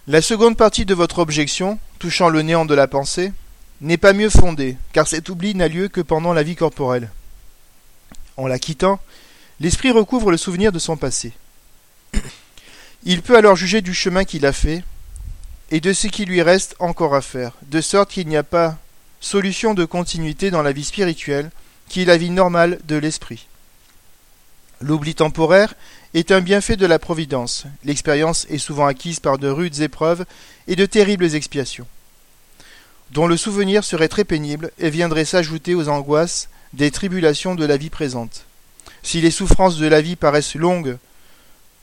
La 0.07 0.21
seconde 0.21 0.59
partie 0.59 0.85
de 0.85 0.93
votre 0.93 1.21
objection, 1.21 1.79
touchant 1.99 2.29
le 2.29 2.43
néant 2.43 2.67
de 2.67 2.75
la 2.75 2.89
pensée, 2.89 3.33
n'est 3.81 3.97
pas 3.97 4.13
mieux 4.13 4.31
fondée, 4.31 4.77
car 4.93 5.07
cet 5.07 5.29
oubli 5.29 5.55
n'a 5.55 5.69
lieu 5.69 5.89
que 5.89 6.01
pendant 6.01 6.33
la 6.33 6.43
vie 6.43 6.57
corporelle. 6.57 7.11
En 8.37 8.47
la 8.47 8.59
quittant, 8.59 9.01
l'esprit 9.59 9.91
recouvre 9.91 10.31
le 10.31 10.37
souvenir 10.37 10.73
de 10.73 10.79
son 10.79 10.97
passé. 10.97 11.33
Il 13.05 13.23
peut 13.23 13.37
alors 13.37 13.57
juger 13.57 13.81
du 13.81 13.95
chemin 13.95 14.25
qu'il 14.25 14.45
a 14.45 14.53
fait 14.53 14.85
et 15.71 15.81
de 15.81 15.93
ce 15.93 16.09
qui 16.09 16.25
lui 16.25 16.43
reste 16.43 16.77
encore 16.79 17.15
à 17.15 17.23
faire, 17.23 17.53
de 17.63 17.81
sorte 17.81 18.11
qu'il 18.11 18.29
n'y 18.29 18.37
a 18.37 18.43
pas 18.43 18.77
solution 19.21 19.75
de 19.75 19.85
continuité 19.85 20.51
dans 20.51 20.63
la 20.63 20.73
vie 20.73 20.85
spirituelle, 20.85 21.51
qui 21.89 22.03
est 22.03 22.07
la 22.07 22.17
vie 22.17 22.31
normale 22.31 22.79
de 22.85 22.97
l'esprit. 22.97 23.47
L'oubli 24.81 25.15
temporaire 25.15 25.75
est 26.15 26.31
un 26.31 26.41
bienfait 26.41 26.77
de 26.77 26.87
la 26.87 26.99
providence. 26.99 27.65
L'expérience 27.85 28.47
est 28.49 28.59
souvent 28.59 28.87
acquise 28.87 29.21
par 29.21 29.39
de 29.39 29.49
rudes 29.49 29.81
épreuves 29.81 30.25
et 30.67 30.77
de 30.77 30.87
terribles 30.87 31.35
expiations, 31.35 31.87
dont 33.11 33.27
le 33.27 33.37
souvenir 33.37 33.85
serait 33.85 34.09
très 34.09 34.25
pénible 34.25 34.71
et 34.79 34.91
viendrait 34.91 35.25
s'ajouter 35.25 35.75
aux 35.75 35.89
angoisses 35.89 36.49
des 36.73 36.91
tribulations 36.91 37.55
de 37.55 37.65
la 37.65 37.77
vie 37.77 37.91
présente. 37.91 38.45
Si 39.03 39.21
les 39.21 39.31
souffrances 39.31 39.79
de 39.79 39.87
la 39.87 40.01
vie 40.01 40.17
paraissent 40.17 40.55
longues, 40.55 40.99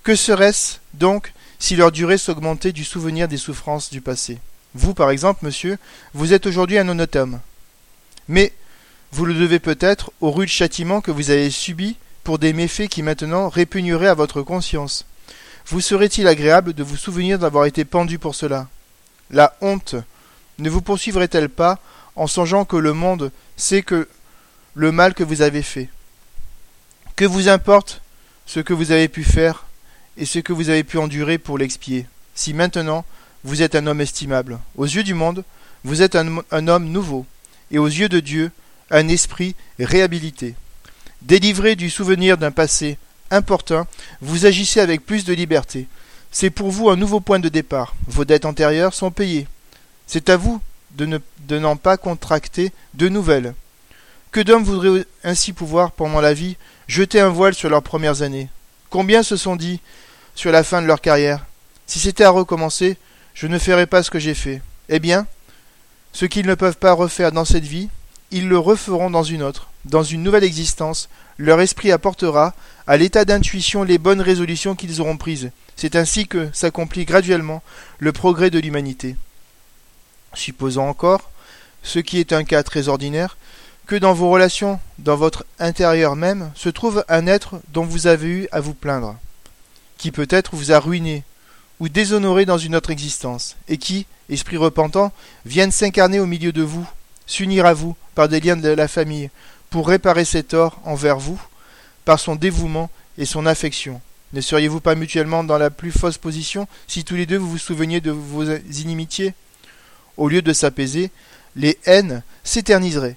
que 0.03 0.15
serait-ce 0.15 0.77
donc 0.93 1.33
si 1.59 1.75
leur 1.75 1.91
durée 1.91 2.17
s'augmentait 2.17 2.71
du 2.71 2.83
souvenir 2.83 3.27
des 3.27 3.37
souffrances 3.37 3.89
du 3.89 4.01
passé? 4.01 4.37
Vous, 4.73 4.93
par 4.93 5.09
exemple, 5.09 5.45
monsieur, 5.45 5.77
vous 6.13 6.33
êtes 6.33 6.45
aujourd'hui 6.45 6.77
un 6.77 6.87
honnête 6.87 7.15
homme. 7.15 7.39
Mais 8.27 8.53
vous 9.11 9.25
le 9.25 9.33
devez 9.33 9.59
peut-être 9.59 10.11
au 10.21 10.31
rude 10.31 10.49
châtiment 10.49 11.01
que 11.01 11.11
vous 11.11 11.31
avez 11.31 11.49
subi 11.49 11.97
pour 12.23 12.39
des 12.39 12.53
méfaits 12.53 12.89
qui 12.89 13.01
maintenant 13.03 13.49
répugneraient 13.49 14.07
à 14.07 14.13
votre 14.13 14.41
conscience. 14.41 15.05
Vous 15.67 15.81
serait-il 15.81 16.27
agréable 16.27 16.73
de 16.73 16.83
vous 16.83 16.97
souvenir 16.97 17.39
d'avoir 17.39 17.65
été 17.65 17.83
pendu 17.83 18.19
pour 18.19 18.35
cela? 18.35 18.67
La 19.31 19.55
honte 19.61 19.95
ne 20.59 20.69
vous 20.69 20.81
poursuivrait-elle 20.81 21.49
pas 21.49 21.79
en 22.15 22.27
songeant 22.27 22.65
que 22.65 22.77
le 22.77 22.93
monde 22.93 23.31
sait 23.55 23.83
que 23.83 24.07
le 24.73 24.91
mal 24.91 25.13
que 25.13 25.23
vous 25.23 25.41
avez 25.41 25.61
fait? 25.61 25.89
Que 27.15 27.25
vous 27.25 27.49
importe 27.49 28.01
ce 28.45 28.59
que 28.59 28.73
vous 28.73 28.91
avez 28.91 29.07
pu 29.07 29.23
faire 29.23 29.65
et 30.17 30.25
ce 30.25 30.39
que 30.39 30.53
vous 30.53 30.69
avez 30.69 30.83
pu 30.83 30.97
endurer 30.97 31.37
pour 31.37 31.57
l'expier, 31.57 32.07
si 32.33 32.53
maintenant 32.53 33.05
vous 33.43 33.61
êtes 33.61 33.75
un 33.75 33.85
homme 33.85 34.01
estimable 34.01 34.59
Aux 34.75 34.85
yeux 34.85 35.03
du 35.03 35.13
monde, 35.13 35.43
vous 35.83 36.01
êtes 36.01 36.15
un, 36.15 36.41
un 36.51 36.67
homme 36.67 36.89
nouveau, 36.89 37.25
et 37.71 37.77
aux 37.77 37.87
yeux 37.87 38.09
de 38.09 38.19
Dieu, 38.19 38.51
un 38.89 39.07
esprit 39.07 39.55
réhabilité. 39.79 40.55
Délivré 41.21 41.75
du 41.75 41.89
souvenir 41.89 42.37
d'un 42.37 42.51
passé 42.51 42.97
important, 43.31 43.87
vous 44.21 44.45
agissez 44.45 44.79
avec 44.79 45.05
plus 45.05 45.25
de 45.25 45.33
liberté. 45.33 45.87
C'est 46.31 46.49
pour 46.49 46.71
vous 46.71 46.89
un 46.89 46.95
nouveau 46.95 47.19
point 47.19 47.39
de 47.39 47.49
départ. 47.49 47.95
Vos 48.07 48.25
dettes 48.25 48.45
antérieures 48.45 48.93
sont 48.93 49.11
payées. 49.11 49.47
C'est 50.07 50.29
à 50.29 50.37
vous 50.37 50.61
de 50.91 51.05
ne 51.05 51.59
n'en 51.59 51.75
pas 51.75 51.97
contracter 51.97 52.71
de 52.93 53.09
nouvelles. 53.09 53.53
Que 54.31 54.39
d'hommes 54.39 54.63
voudraient 54.63 55.05
ainsi 55.23 55.53
pouvoir, 55.53 55.91
pendant 55.91 56.21
la 56.21 56.33
vie, 56.33 56.57
jeter 56.87 57.19
un 57.19 57.29
voile 57.29 57.53
sur 57.53 57.69
leurs 57.69 57.83
premières 57.83 58.21
années 58.21 58.49
Combien 58.89 59.21
se 59.21 59.35
sont 59.35 59.55
dit, 59.55 59.81
sur 60.33 60.51
la 60.51 60.63
fin 60.63 60.81
de 60.81 60.87
leur 60.87 61.01
carrière, 61.01 61.45
si 61.85 61.99
c'était 61.99 62.23
à 62.23 62.29
recommencer, 62.29 62.97
je 63.33 63.47
ne 63.47 63.59
ferais 63.59 63.85
pas 63.85 64.01
ce 64.01 64.09
que 64.09 64.19
j'ai 64.19 64.33
fait. 64.33 64.61
Eh 64.89 64.99
bien, 64.99 65.27
ce 66.13 66.25
qu'ils 66.25 66.47
ne 66.47 66.55
peuvent 66.55 66.77
pas 66.77 66.93
refaire 66.93 67.31
dans 67.31 67.45
cette 67.45 67.65
vie, 67.65 67.89
ils 68.31 68.47
le 68.47 68.57
referont 68.57 69.09
dans 69.09 69.23
une 69.23 69.43
autre, 69.43 69.69
dans 69.85 70.03
une 70.03 70.23
nouvelle 70.23 70.43
existence, 70.43 71.09
leur 71.37 71.61
esprit 71.61 71.91
apportera 71.91 72.53
à 72.87 72.97
l'état 72.97 73.25
d'intuition 73.25 73.83
les 73.83 73.97
bonnes 73.97 74.21
résolutions 74.21 74.75
qu'ils 74.75 75.01
auront 75.01 75.17
prises. 75.17 75.51
C'est 75.75 75.95
ainsi 75.95 76.27
que 76.27 76.49
s'accomplit 76.53 77.05
graduellement 77.05 77.61
le 77.99 78.11
progrès 78.11 78.49
de 78.49 78.59
l'humanité. 78.59 79.15
Supposons 80.37 80.87
encore, 80.87 81.31
ce 81.81 81.97
qui 81.97 82.19
est 82.19 82.31
un 82.31 82.43
cas 82.43 82.61
très 82.61 82.89
ordinaire, 82.89 83.37
que 83.87 83.95
dans 83.95 84.13
vos 84.13 84.29
relations, 84.29 84.79
dans 84.99 85.15
votre 85.15 85.45
intérieur 85.57 86.15
même, 86.15 86.51
se 86.53 86.69
trouve 86.69 87.03
un 87.09 87.25
être 87.25 87.59
dont 87.73 87.83
vous 87.83 88.05
avez 88.05 88.27
eu 88.27 88.47
à 88.51 88.59
vous 88.59 88.75
plaindre, 88.75 89.15
qui 89.97 90.11
peut-être 90.11 90.55
vous 90.55 90.71
a 90.71 90.79
ruiné 90.79 91.23
ou 91.79 91.89
déshonoré 91.89 92.45
dans 92.45 92.59
une 92.59 92.75
autre 92.75 92.91
existence, 92.91 93.55
et 93.67 93.77
qui, 93.77 94.05
esprit 94.29 94.57
repentant, 94.57 95.11
vienne 95.45 95.71
s'incarner 95.71 96.19
au 96.19 96.27
milieu 96.27 96.51
de 96.51 96.61
vous, 96.61 96.87
s'unir 97.25 97.65
à 97.65 97.73
vous 97.73 97.95
par 98.13 98.29
des 98.29 98.39
liens 98.39 98.57
de 98.57 98.69
la 98.69 98.87
famille, 98.87 99.31
pour 99.71 99.87
réparer 99.87 100.23
ses 100.23 100.43
torts 100.43 100.79
envers 100.85 101.17
vous, 101.17 101.41
par 102.05 102.19
son 102.19 102.35
dévouement 102.35 102.91
et 103.17 103.25
son 103.25 103.47
affection. 103.47 104.01
Ne 104.33 104.41
seriez-vous 104.41 104.81
pas 104.81 104.93
mutuellement 104.93 105.43
dans 105.43 105.57
la 105.57 105.71
plus 105.71 105.91
fausse 105.91 106.19
position 106.19 106.67
si 106.87 107.03
tous 107.03 107.15
les 107.15 107.25
deux 107.25 107.37
vous 107.37 107.49
vous 107.49 107.57
souveniez 107.57 108.01
de 108.01 108.11
vos 108.11 108.43
inimitiés? 108.45 109.33
Au 110.17 110.27
lieu 110.27 110.41
de 110.41 110.53
s'apaiser, 110.53 111.11
les 111.55 111.77
haines 111.85 112.23
s'éterniseraient. 112.43 113.15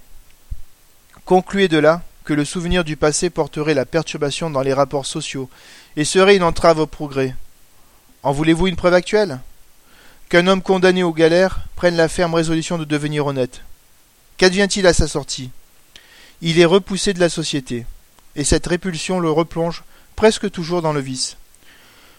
Concluez 1.24 1.68
de 1.68 1.78
là 1.78 2.02
que 2.24 2.34
le 2.34 2.44
souvenir 2.44 2.84
du 2.84 2.96
passé 2.96 3.30
porterait 3.30 3.74
la 3.74 3.86
perturbation 3.86 4.50
dans 4.50 4.62
les 4.62 4.74
rapports 4.74 5.06
sociaux 5.06 5.48
et 5.96 6.04
serait 6.04 6.36
une 6.36 6.42
entrave 6.42 6.78
au 6.78 6.86
progrès. 6.86 7.34
En 8.22 8.32
voulez-vous 8.32 8.66
une 8.66 8.76
preuve 8.76 8.94
actuelle? 8.94 9.40
Qu'un 10.28 10.46
homme 10.46 10.62
condamné 10.62 11.02
aux 11.02 11.12
galères 11.12 11.60
prenne 11.74 11.96
la 11.96 12.08
ferme 12.08 12.34
résolution 12.34 12.78
de 12.78 12.84
devenir 12.84 13.26
honnête. 13.26 13.62
Qu'advient-il 14.36 14.86
à 14.86 14.92
sa 14.92 15.08
sortie? 15.08 15.50
Il 16.42 16.60
est 16.60 16.66
repoussé 16.66 17.12
de 17.12 17.20
la 17.20 17.28
société, 17.28 17.84
et 18.36 18.44
cette 18.44 18.66
répulsion 18.66 19.18
le 19.20 19.30
replonge 19.30 19.82
presque 20.16 20.50
toujours 20.50 20.82
dans 20.82 20.92
le 20.92 21.00
vice. 21.00 21.36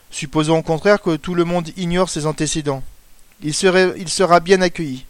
Supposons 0.10 0.58
au 0.58 0.62
contraire 0.62 1.02
que 1.02 1.16
tout 1.16 1.36
le 1.36 1.46
monde 1.46 1.70
ignore 1.78 2.10
ses 2.10 2.26
antécédents. 2.26 2.84
Il, 3.44 3.54
sera 3.54 4.40
bien 4.40 4.62
accueilli. 4.62 5.06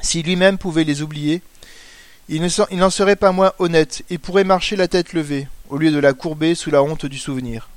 Si 0.00 0.22
lui-même 0.22 0.56
pouvait 0.56 0.84
les 0.84 1.02
oublier, 1.02 1.42
il 2.28 2.42
n'en 2.72 2.90
serait 2.90 3.16
pas 3.16 3.32
moins 3.32 3.52
honnête 3.58 4.02
et 4.08 4.18
pourrait 4.18 4.44
marcher 4.44 4.76
la 4.76 4.88
tête 4.88 5.12
levée, 5.12 5.48
au 5.68 5.76
lieu 5.76 5.90
de 5.90 5.98
la 5.98 6.14
courber 6.14 6.54
sous 6.54 6.70
la 6.70 6.82
honte 6.82 7.06
du 7.06 7.18
souvenir. 7.18 7.68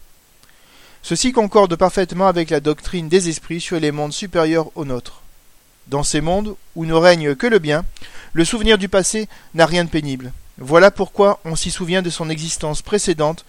Ceci 1.03 1.31
concorde 1.31 1.75
parfaitement 1.75 2.27
avec 2.27 2.49
la 2.49 2.59
doctrine 2.59 3.09
des 3.09 3.27
esprits 3.27 3.59
sur 3.59 3.79
les 3.79 3.91
mondes 3.91 4.13
supérieurs 4.13 4.69
aux 4.75 4.85
nôtres. 4.85 5.21
Dans 5.87 6.03
ces 6.03 6.21
mondes 6.21 6.55
où 6.75 6.85
ne 6.85 6.93
règne 6.93 7.35
que 7.35 7.47
le 7.47 7.59
bien, 7.59 7.83
le 8.33 8.45
souvenir 8.45 8.77
du 8.77 8.87
passé 8.87 9.27
n'a 9.53 9.65
rien 9.65 9.83
de 9.83 9.89
pénible. 9.89 10.31
Voilà 10.59 10.91
pourquoi 10.91 11.39
on 11.43 11.55
s'y 11.55 11.71
souvient 11.71 12.03
de 12.03 12.09
son 12.09 12.29
existence 12.29 12.81
précédente, 12.81 13.45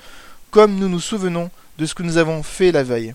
comme 0.50 0.76
nous 0.76 0.88
nous 0.88 1.00
souvenons 1.00 1.50
de 1.78 1.86
ce 1.86 1.94
que 1.94 2.02
nous 2.02 2.16
avons 2.16 2.42
fait 2.42 2.72
la 2.72 2.82
veille. 2.82 3.14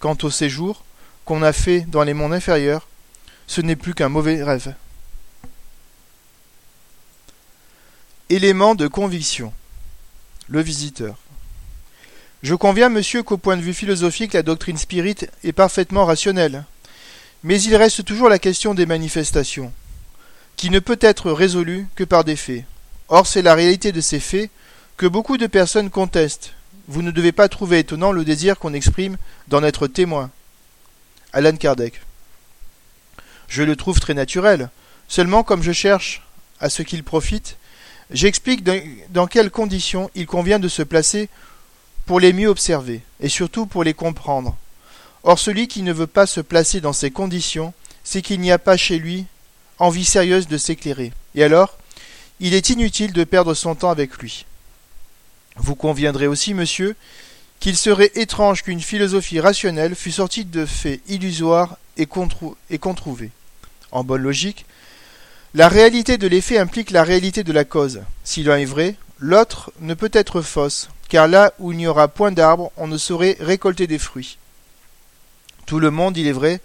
Quant 0.00 0.16
au 0.22 0.30
séjour 0.30 0.82
qu'on 1.28 1.42
a 1.42 1.52
fait 1.52 1.80
dans 1.80 2.04
les 2.04 2.14
mondes 2.14 2.32
inférieurs, 2.32 2.88
ce 3.46 3.60
n'est 3.60 3.76
plus 3.76 3.92
qu'un 3.92 4.08
mauvais 4.08 4.42
rêve. 4.42 4.74
Élément 8.30 8.74
de 8.74 8.88
conviction. 8.88 9.52
Le 10.48 10.62
visiteur. 10.62 11.16
Je 12.42 12.54
conviens, 12.54 12.88
monsieur, 12.88 13.22
qu'au 13.22 13.36
point 13.36 13.58
de 13.58 13.62
vue 13.62 13.74
philosophique, 13.74 14.32
la 14.32 14.42
doctrine 14.42 14.78
spirite 14.78 15.30
est 15.44 15.52
parfaitement 15.52 16.06
rationnelle. 16.06 16.64
Mais 17.44 17.60
il 17.60 17.76
reste 17.76 18.06
toujours 18.06 18.30
la 18.30 18.38
question 18.38 18.72
des 18.72 18.86
manifestations, 18.86 19.70
qui 20.56 20.70
ne 20.70 20.78
peut 20.78 20.98
être 21.02 21.30
résolue 21.30 21.88
que 21.94 22.04
par 22.04 22.24
des 22.24 22.36
faits. 22.36 22.64
Or, 23.08 23.26
c'est 23.26 23.42
la 23.42 23.54
réalité 23.54 23.92
de 23.92 24.00
ces 24.00 24.20
faits 24.20 24.50
que 24.96 25.04
beaucoup 25.06 25.36
de 25.36 25.46
personnes 25.46 25.90
contestent. 25.90 26.54
Vous 26.86 27.02
ne 27.02 27.10
devez 27.10 27.32
pas 27.32 27.50
trouver 27.50 27.80
étonnant 27.80 28.12
le 28.12 28.24
désir 28.24 28.58
qu'on 28.58 28.72
exprime 28.72 29.18
d'en 29.48 29.62
être 29.62 29.88
témoin. 29.88 30.30
Alan 31.32 31.56
Kardec. 31.56 32.00
Je 33.48 33.62
le 33.62 33.76
trouve 33.76 34.00
très 34.00 34.14
naturel. 34.14 34.70
Seulement, 35.08 35.42
comme 35.42 35.62
je 35.62 35.72
cherche 35.72 36.22
à 36.60 36.68
ce 36.68 36.82
qu'il 36.82 37.04
profite, 37.04 37.56
J'explique 38.10 38.66
dans 39.10 39.26
quelles 39.26 39.50
conditions 39.50 40.10
il 40.14 40.26
convient 40.26 40.58
de 40.58 40.68
se 40.68 40.82
placer 40.82 41.28
pour 42.06 42.20
les 42.20 42.32
mieux 42.32 42.48
observer, 42.48 43.02
et 43.20 43.28
surtout 43.28 43.66
pour 43.66 43.84
les 43.84 43.92
comprendre. 43.92 44.56
Or 45.24 45.38
celui 45.38 45.68
qui 45.68 45.82
ne 45.82 45.92
veut 45.92 46.06
pas 46.06 46.26
se 46.26 46.40
placer 46.40 46.80
dans 46.80 46.94
ces 46.94 47.10
conditions, 47.10 47.74
c'est 48.04 48.22
qu'il 48.22 48.40
n'y 48.40 48.50
a 48.50 48.58
pas 48.58 48.78
chez 48.78 48.98
lui 48.98 49.26
envie 49.78 50.06
sérieuse 50.06 50.48
de 50.48 50.56
s'éclairer. 50.56 51.12
Et 51.34 51.44
alors, 51.44 51.76
il 52.40 52.54
est 52.54 52.70
inutile 52.70 53.12
de 53.12 53.24
perdre 53.24 53.52
son 53.52 53.74
temps 53.74 53.90
avec 53.90 54.16
lui. 54.16 54.46
Vous 55.56 55.74
conviendrez 55.74 56.26
aussi, 56.26 56.54
monsieur, 56.54 56.96
qu'il 57.60 57.76
serait 57.76 58.12
étrange 58.14 58.62
qu'une 58.62 58.80
philosophie 58.80 59.40
rationnelle 59.40 59.94
fût 59.94 60.12
sortie 60.12 60.44
de 60.44 60.64
faits 60.64 61.00
illusoires 61.08 61.76
et, 61.96 62.06
controuvés. 62.06 63.30
En 63.90 64.04
bonne 64.04 64.22
logique, 64.22 64.66
la 65.54 65.68
réalité 65.68 66.18
de 66.18 66.28
l'effet 66.28 66.58
implique 66.58 66.90
la 66.90 67.02
réalité 67.02 67.42
de 67.42 67.52
la 67.52 67.64
cause. 67.64 68.02
Si 68.22 68.42
l'un 68.42 68.58
est 68.58 68.64
vrai, 68.64 68.96
l'autre 69.18 69.72
ne 69.80 69.94
peut 69.94 70.10
être 70.12 70.42
fausse, 70.42 70.88
car 71.08 71.26
là 71.26 71.52
où 71.58 71.72
il 71.72 71.78
n'y 71.78 71.86
aura 71.86 72.06
point 72.06 72.32
d'arbre, 72.32 72.70
on 72.76 72.86
ne 72.86 72.98
saurait 72.98 73.36
récolter 73.40 73.86
des 73.86 73.98
fruits. 73.98 74.38
Tout 75.66 75.80
le 75.80 75.90
monde, 75.90 76.16
il 76.16 76.26
est 76.26 76.32
vrai, 76.32 76.60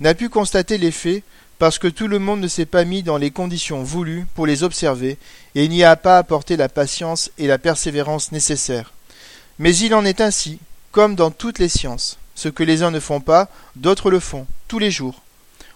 n'a 0.00 0.14
pu 0.14 0.28
constater 0.28 0.78
les 0.78 0.90
faits, 0.90 1.22
parce 1.58 1.78
que 1.78 1.86
tout 1.86 2.08
le 2.08 2.18
monde 2.18 2.40
ne 2.40 2.48
s'est 2.48 2.66
pas 2.66 2.84
mis 2.84 3.02
dans 3.02 3.16
les 3.18 3.30
conditions 3.30 3.82
voulues 3.84 4.26
pour 4.34 4.46
les 4.46 4.64
observer, 4.64 5.18
et 5.54 5.68
n'y 5.68 5.84
a 5.84 5.94
pas 5.94 6.18
apporté 6.18 6.56
la 6.56 6.68
patience 6.68 7.30
et 7.38 7.46
la 7.46 7.58
persévérance 7.58 8.32
nécessaires. 8.32 8.93
Mais 9.58 9.76
il 9.76 9.94
en 9.94 10.04
est 10.04 10.20
ainsi, 10.20 10.58
comme 10.90 11.14
dans 11.14 11.30
toutes 11.30 11.58
les 11.58 11.68
sciences. 11.68 12.18
Ce 12.34 12.48
que 12.48 12.64
les 12.64 12.82
uns 12.82 12.90
ne 12.90 13.00
font 13.00 13.20
pas, 13.20 13.48
d'autres 13.76 14.10
le 14.10 14.20
font, 14.20 14.46
tous 14.66 14.78
les 14.78 14.90
jours. 14.90 15.22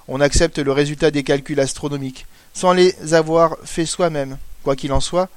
On 0.09 0.21
accepte 0.21 0.59
le 0.59 0.73
résultat 0.73 1.11
des 1.11 1.23
calculs 1.23 1.61
astronomiques, 1.61 2.27
sans 2.55 2.73
les 2.73 3.15
avoir 3.15 3.57
faits 3.65 3.87
soi-même. 3.87 4.39
Quoi 4.65 4.75
qu'il 4.75 4.93
en 4.93 5.01
soit, 5.01 5.29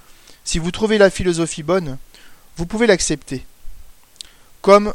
si 0.44 0.58
vous 0.58 0.72
trouvez 0.72 0.98
la 0.98 1.10
philosophie 1.10 1.62
bonne, 1.62 1.98
vous 2.58 2.66
pouvez 2.66 2.88
l'accepter, 2.88 3.46
comme 4.62 4.94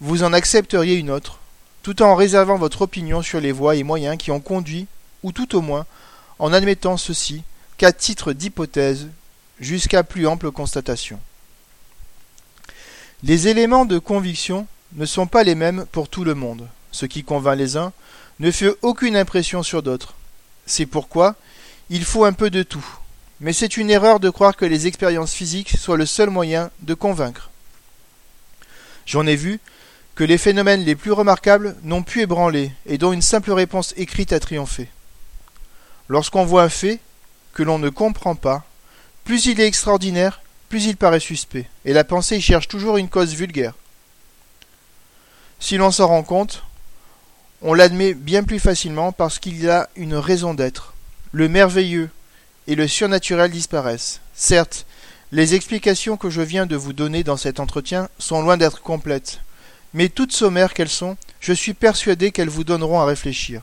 vous 0.00 0.22
en 0.22 0.32
accepteriez 0.32 0.96
une 0.96 1.10
autre, 1.10 1.38
tout 1.82 2.02
en 2.02 2.14
réservant 2.14 2.56
votre 2.56 2.82
opinion 2.82 3.22
sur 3.22 3.40
les 3.40 3.52
voies 3.52 3.76
et 3.76 3.82
moyens 3.82 4.18
qui 4.18 4.30
ont 4.30 4.40
conduit, 4.40 4.86
ou 5.22 5.32
tout 5.32 5.56
au 5.56 5.60
moins 5.60 5.86
en 6.38 6.52
admettant 6.52 6.96
ceci 6.96 7.42
qu'à 7.78 7.92
titre 7.92 8.32
d'hypothèse, 8.32 9.08
jusqu'à 9.60 10.02
plus 10.02 10.26
ample 10.26 10.50
constatation. 10.50 11.18
Les 13.24 13.46
éléments 13.46 13.84
de 13.84 14.00
conviction 14.00 14.66
ne 14.94 15.06
sont 15.06 15.28
pas 15.28 15.44
les 15.44 15.54
mêmes 15.54 15.86
pour 15.92 16.08
tout 16.08 16.24
le 16.24 16.34
monde. 16.34 16.66
Ce 16.90 17.06
qui 17.06 17.22
convainc 17.22 17.56
les 17.56 17.76
uns 17.76 17.92
ne 18.40 18.50
fait 18.50 18.74
aucune 18.82 19.16
impression 19.16 19.62
sur 19.62 19.80
d'autres. 19.84 20.14
C'est 20.66 20.86
pourquoi 20.86 21.36
il 21.88 22.04
faut 22.04 22.24
un 22.24 22.32
peu 22.32 22.50
de 22.50 22.64
tout, 22.64 22.84
mais 23.38 23.52
c'est 23.52 23.76
une 23.76 23.90
erreur 23.90 24.18
de 24.18 24.28
croire 24.28 24.56
que 24.56 24.64
les 24.64 24.88
expériences 24.88 25.34
physiques 25.34 25.76
soient 25.78 25.96
le 25.96 26.06
seul 26.06 26.30
moyen 26.30 26.72
de 26.80 26.94
convaincre. 26.94 27.50
J'en 29.06 29.26
ai 29.28 29.36
vu 29.36 29.60
que 30.16 30.24
les 30.24 30.38
phénomènes 30.38 30.84
les 30.84 30.96
plus 30.96 31.12
remarquables 31.12 31.76
n'ont 31.84 32.02
pu 32.02 32.22
ébranler 32.22 32.72
et 32.86 32.98
dont 32.98 33.12
une 33.12 33.22
simple 33.22 33.52
réponse 33.52 33.94
écrite 33.96 34.32
a 34.32 34.40
triomphé. 34.40 34.88
Lorsqu'on 36.08 36.44
voit 36.44 36.64
un 36.64 36.68
fait 36.68 36.98
que 37.54 37.62
l'on 37.62 37.78
ne 37.78 37.88
comprend 37.88 38.34
pas, 38.34 38.64
plus 39.24 39.46
il 39.46 39.60
est 39.60 39.66
extraordinaire, 39.66 40.40
plus 40.72 40.86
il 40.86 40.96
paraît 40.96 41.20
suspect, 41.20 41.66
et 41.84 41.92
la 41.92 42.02
pensée 42.02 42.40
cherche 42.40 42.66
toujours 42.66 42.96
une 42.96 43.10
cause 43.10 43.34
vulgaire. 43.34 43.74
Si 45.60 45.76
l'on 45.76 45.90
s'en 45.90 46.06
rend 46.06 46.22
compte, 46.22 46.62
on 47.60 47.74
l'admet 47.74 48.14
bien 48.14 48.42
plus 48.42 48.58
facilement 48.58 49.12
parce 49.12 49.38
qu'il 49.38 49.68
a 49.68 49.90
une 49.96 50.14
raison 50.14 50.54
d'être. 50.54 50.94
Le 51.30 51.46
merveilleux 51.50 52.08
et 52.68 52.74
le 52.74 52.88
surnaturel 52.88 53.50
disparaissent. 53.50 54.22
Certes, 54.32 54.86
les 55.30 55.54
explications 55.54 56.16
que 56.16 56.30
je 56.30 56.40
viens 56.40 56.64
de 56.64 56.74
vous 56.74 56.94
donner 56.94 57.22
dans 57.22 57.36
cet 57.36 57.60
entretien 57.60 58.08
sont 58.18 58.40
loin 58.40 58.56
d'être 58.56 58.80
complètes, 58.80 59.40
mais 59.92 60.08
toutes 60.08 60.32
sommaires 60.32 60.72
qu'elles 60.72 60.88
sont, 60.88 61.18
je 61.40 61.52
suis 61.52 61.74
persuadé 61.74 62.32
qu'elles 62.32 62.48
vous 62.48 62.64
donneront 62.64 62.98
à 62.98 63.04
réfléchir. 63.04 63.60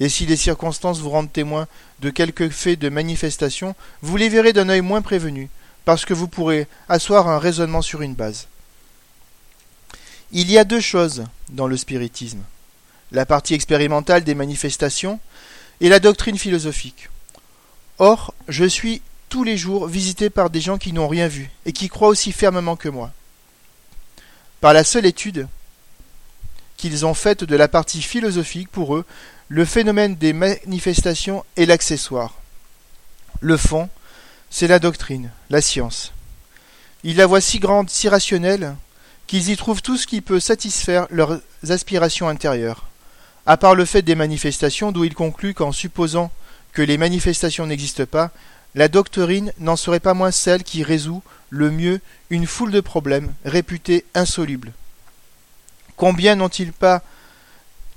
Et 0.00 0.08
si 0.08 0.24
les 0.24 0.36
circonstances 0.36 1.00
vous 1.00 1.10
rendent 1.10 1.30
témoin 1.30 1.68
de 2.00 2.08
quelques 2.08 2.48
faits 2.48 2.78
de 2.78 2.88
manifestation, 2.88 3.74
vous 4.00 4.16
les 4.16 4.30
verrez 4.30 4.54
d'un 4.54 4.70
œil 4.70 4.80
moins 4.80 5.02
prévenu, 5.02 5.50
parce 5.84 6.04
que 6.04 6.14
vous 6.14 6.28
pourrez 6.28 6.66
asseoir 6.88 7.28
un 7.28 7.38
raisonnement 7.38 7.82
sur 7.82 8.02
une 8.02 8.14
base. 8.14 8.46
Il 10.30 10.50
y 10.50 10.58
a 10.58 10.64
deux 10.64 10.80
choses 10.80 11.24
dans 11.50 11.66
le 11.66 11.76
spiritisme 11.76 12.42
la 13.12 13.26
partie 13.26 13.54
expérimentale 13.54 14.24
des 14.24 14.34
manifestations 14.34 15.20
et 15.80 15.88
la 15.88 16.00
doctrine 16.00 16.38
philosophique. 16.38 17.08
Or, 17.98 18.34
je 18.48 18.64
suis 18.64 19.02
tous 19.28 19.44
les 19.44 19.56
jours 19.56 19.86
visité 19.86 20.30
par 20.30 20.50
des 20.50 20.60
gens 20.60 20.78
qui 20.78 20.92
n'ont 20.92 21.08
rien 21.08 21.28
vu 21.28 21.50
et 21.66 21.72
qui 21.72 21.88
croient 21.88 22.08
aussi 22.08 22.32
fermement 22.32 22.76
que 22.76 22.88
moi. 22.88 23.12
Par 24.60 24.72
la 24.72 24.84
seule 24.84 25.06
étude 25.06 25.46
qu'ils 26.76 27.06
ont 27.06 27.14
faite 27.14 27.44
de 27.44 27.56
la 27.56 27.68
partie 27.68 28.02
philosophique, 28.02 28.68
pour 28.70 28.96
eux, 28.96 29.04
le 29.48 29.64
phénomène 29.64 30.16
des 30.16 30.32
manifestations 30.32 31.44
est 31.56 31.66
l'accessoire. 31.66 32.34
Le 33.40 33.56
fond, 33.56 33.88
c'est 34.52 34.68
la 34.68 34.78
doctrine, 34.78 35.30
la 35.48 35.62
science. 35.62 36.12
Ils 37.04 37.16
la 37.16 37.26
voient 37.26 37.40
si 37.40 37.58
grande, 37.58 37.88
si 37.88 38.10
rationnelle, 38.10 38.76
qu'ils 39.26 39.48
y 39.48 39.56
trouvent 39.56 39.80
tout 39.80 39.96
ce 39.96 40.06
qui 40.06 40.20
peut 40.20 40.40
satisfaire 40.40 41.06
leurs 41.10 41.40
aspirations 41.70 42.28
intérieures, 42.28 42.86
à 43.46 43.56
part 43.56 43.74
le 43.74 43.86
fait 43.86 44.02
des 44.02 44.14
manifestations 44.14 44.92
d'où 44.92 45.04
ils 45.04 45.14
concluent 45.14 45.54
qu'en 45.54 45.72
supposant 45.72 46.30
que 46.74 46.82
les 46.82 46.98
manifestations 46.98 47.66
n'existent 47.66 48.04
pas, 48.04 48.30
la 48.74 48.88
doctrine 48.88 49.54
n'en 49.58 49.76
serait 49.76 50.00
pas 50.00 50.12
moins 50.12 50.30
celle 50.30 50.64
qui 50.64 50.82
résout 50.82 51.22
le 51.48 51.70
mieux 51.70 52.02
une 52.28 52.46
foule 52.46 52.72
de 52.72 52.80
problèmes 52.80 53.32
réputés 53.46 54.04
insolubles. 54.14 54.72
Combien 55.96 56.36
n'ont-ils 56.36 56.72
pas 56.72 57.02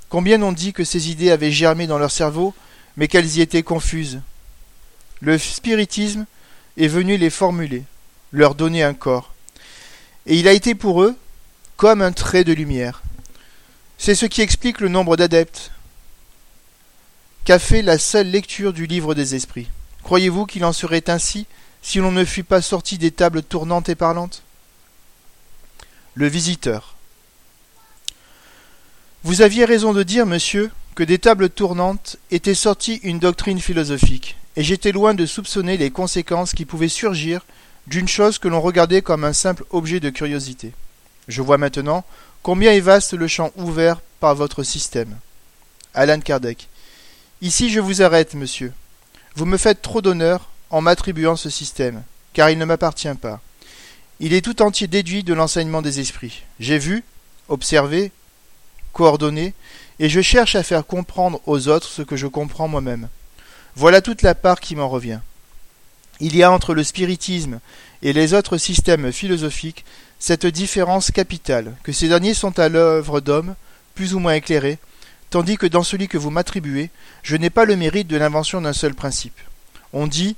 Combien 0.08 0.38
n'ont 0.38 0.54
dit 0.54 0.72
que 0.72 0.86
ces 0.86 1.10
idées 1.12 1.32
avaient 1.32 1.52
germé 1.52 1.86
dans 1.86 1.98
leur 1.98 2.12
cerveau, 2.12 2.54
mais 2.96 3.10
qu'elles 3.10 3.36
y 3.36 3.41
étaient 3.41 3.62
confuses? 3.62 4.22
Le 5.20 5.38
spiritisme 5.38 6.26
est 6.78 6.88
venu 6.88 7.18
les 7.18 7.30
formuler, 7.30 7.84
leur 8.32 8.56
donner 8.56 8.84
un 8.84 8.94
corps. 8.94 9.34
Et 10.26 10.38
il 10.38 10.48
a 10.48 10.54
été 10.54 10.76
pour 10.76 11.02
eux 11.04 11.16
comme 11.78 12.02
un 12.02 12.12
trait 12.12 12.44
de 12.44 12.54
lumière. 12.54 13.02
C'est 13.98 14.16
ce 14.16 14.26
qui 14.26 14.42
explique 14.42 14.82
le 14.82 14.90
nombre 14.90 15.16
d'adeptes, 15.18 15.72
qu'a 17.46 17.60
fait 17.60 17.82
la 17.82 17.98
seule 17.98 18.28
lecture 18.28 18.74
du 18.74 18.88
livre 18.88 19.14
des 19.14 19.36
esprits. 19.36 19.70
Croyez-vous 20.04 20.46
qu'il 20.46 20.66
en 20.66 20.74
serait 20.74 21.10
ainsi 21.10 21.46
si 21.82 22.00
l'on 22.00 22.12
ne 22.12 22.26
fût 22.26 22.44
pas 22.44 22.62
sorti 22.62 22.98
des 22.98 23.12
tables 23.12 23.44
tournantes 23.44 23.90
et 23.90 23.96
parlantes? 23.96 24.44
Le 26.16 26.28
visiteur. 26.28 26.96
Vous 29.24 29.42
aviez 29.42 29.66
raison 29.66 29.94
de 29.94 30.04
dire, 30.04 30.26
monsieur, 30.26 30.72
que 30.96 31.04
des 31.04 31.20
tables 31.20 31.50
tournantes 31.50 32.18
était 32.32 32.56
sortie 32.56 33.00
une 33.04 33.20
doctrine 33.20 33.60
philosophique, 33.60 34.38
et 34.56 34.63
j'étais 34.63 34.91
loin 34.91 35.13
de 35.13 35.26
soupçonner 35.26 35.78
les 35.78 35.91
conséquences 35.91 36.54
qui 36.54 36.65
pouvaient 36.65 36.88
surgir 36.88 37.46
d'une 37.88 38.08
chose 38.08 38.39
que 38.39 38.48
l'on 38.48 38.62
regardait 38.62 39.02
comme 39.02 39.24
un 39.24 39.34
simple 39.34 39.65
objet 39.70 40.00
de 40.00 40.10
curiosité. 40.10 40.74
Je 41.28 41.41
vois 41.41 41.58
maintenant 41.58 42.04
combien 42.41 42.72
est 42.72 42.80
vaste 42.80 43.13
le 43.13 43.28
champ 43.28 43.52
ouvert 43.58 44.00
par 44.20 44.36
votre 44.36 44.63
système. 44.63 45.18
Alan 45.94 46.20
Kardec. 46.20 46.68
Ici 47.41 47.70
je 47.70 47.80
vous 47.80 48.02
arrête, 48.02 48.34
monsieur. 48.34 48.74
Vous 49.36 49.46
me 49.46 49.58
faites 49.58 49.82
trop 49.82 50.02
d'honneur 50.02 50.50
en 50.70 50.82
m'attribuant 50.82 51.36
ce 51.36 51.50
système, 51.50 52.04
car 52.34 52.50
il 52.50 52.58
ne 52.58 52.65
m'appartient 52.65 53.13
pas. 53.22 53.41
Il 54.20 54.34
est 54.34 54.41
tout 54.41 54.62
entier 54.62 54.88
déduit 54.88 55.24
de 55.24 55.34
l'enseignement 55.34 55.82
des 55.82 56.00
esprits. 56.00 56.44
J'ai 56.60 56.78
vu, 56.78 57.04
observé, 57.50 58.12
coordonné, 58.94 59.54
et 60.00 60.10
je 60.10 60.22
cherche 60.22 60.56
à 60.56 60.63
faire 60.63 60.86
comprendre 60.86 61.41
aux 61.46 61.68
autres 61.68 61.88
ce 61.88 62.02
que 62.02 62.15
je 62.15 62.28
comprends 62.28 62.68
moi-même. 62.68 63.10
Voilà 63.76 64.02
toute 64.02 64.22
la 64.22 64.36
part 64.36 64.60
qui 64.60 64.76
m'en 64.76 64.88
revient. 64.88 65.20
Il 66.22 66.36
y 66.36 66.44
a 66.44 66.52
entre 66.52 66.74
le 66.74 66.84
spiritisme 66.84 67.60
et 68.02 68.14
les 68.14 68.34
autres 68.34 68.58
systèmes 68.58 69.12
philosophiques 69.12 69.84
cette 70.18 70.46
différence 70.46 71.12
capitale, 71.12 71.76
que 71.84 71.92
ces 71.92 72.08
derniers 72.08 72.34
sont 72.34 72.58
à 72.58 72.70
l'œuvre 72.70 73.20
d'hommes, 73.20 73.56
plus 73.94 74.14
ou 74.14 74.20
moins 74.20 74.36
éclairés, 74.36 74.80
tandis 75.30 75.58
que 75.58 75.66
dans 75.66 75.84
celui 75.84 76.08
que 76.08 76.18
vous 76.18 76.30
m'attribuez, 76.30 76.90
je 77.22 77.36
n'ai 77.36 77.50
pas 77.50 77.66
le 77.66 77.76
mérite 77.76 78.08
de 78.08 78.16
l'invention 78.16 78.62
d'un 78.62 78.72
seul 78.72 78.94
principe. 78.94 79.38
On 79.92 80.08
dit 80.08 80.38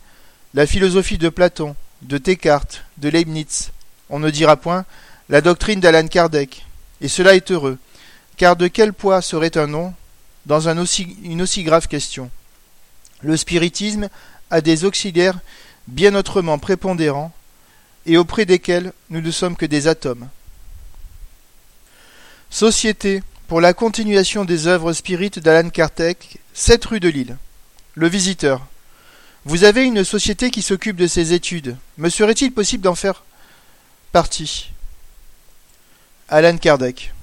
la 0.55 0.65
philosophie 0.65 1.19
de 1.19 1.29
Platon, 1.29 1.75
de 2.01 2.17
Descartes, 2.17 2.83
de 2.97 3.09
Leibniz. 3.09 3.69
On 4.09 4.17
ne 4.17 4.31
dira 4.31 4.55
point 4.55 4.85
la 5.29 5.41
doctrine 5.41 5.79
d'Alan 5.79 6.07
Kardec. 6.07 6.65
Et 7.01 7.07
cela 7.07 7.35
est 7.35 7.51
heureux, 7.51 7.77
car 8.37 8.55
de 8.55 8.67
quel 8.67 8.93
poids 8.93 9.21
serait 9.21 9.57
un 9.57 9.67
nom 9.67 9.93
dans 10.47 10.67
une 10.69 10.79
aussi 11.41 11.63
grave 11.63 11.87
question? 11.87 12.31
Le 13.21 13.35
spiritisme 13.35 14.09
a 14.49 14.61
des 14.61 14.85
auxiliaires 14.85 15.39
bien 15.87 16.15
autrement 16.15 16.59
prépondérants, 16.59 17.33
et 18.05 18.17
auprès 18.17 18.45
desquels 18.45 18.93
nous 19.09 19.21
ne 19.21 19.31
sommes 19.31 19.57
que 19.57 19.65
des 19.65 19.87
atomes. 19.87 20.29
Société 22.49 23.21
pour 23.47 23.61
la 23.61 23.73
continuation 23.73 24.45
des 24.45 24.67
œuvres 24.67 24.93
spirites 24.93 25.39
d'Alan 25.39 25.69
Kardec, 25.69 26.39
7 26.53 26.85
rue 26.85 26.99
de 26.99 27.09
Lille. 27.09 27.37
Le 27.95 28.07
visiteur. 28.07 28.65
Vous 29.45 29.63
avez 29.63 29.83
une 29.83 30.03
société 30.03 30.51
qui 30.51 30.61
s'occupe 30.61 30.97
de 30.97 31.07
ces 31.07 31.33
études. 31.33 31.77
Me 31.97 32.09
serait-il 32.09 32.53
possible 32.53 32.83
d'en 32.83 32.95
faire 32.95 33.23
partie? 34.11 34.71
Alan 36.29 36.57
Kardec. 36.57 37.13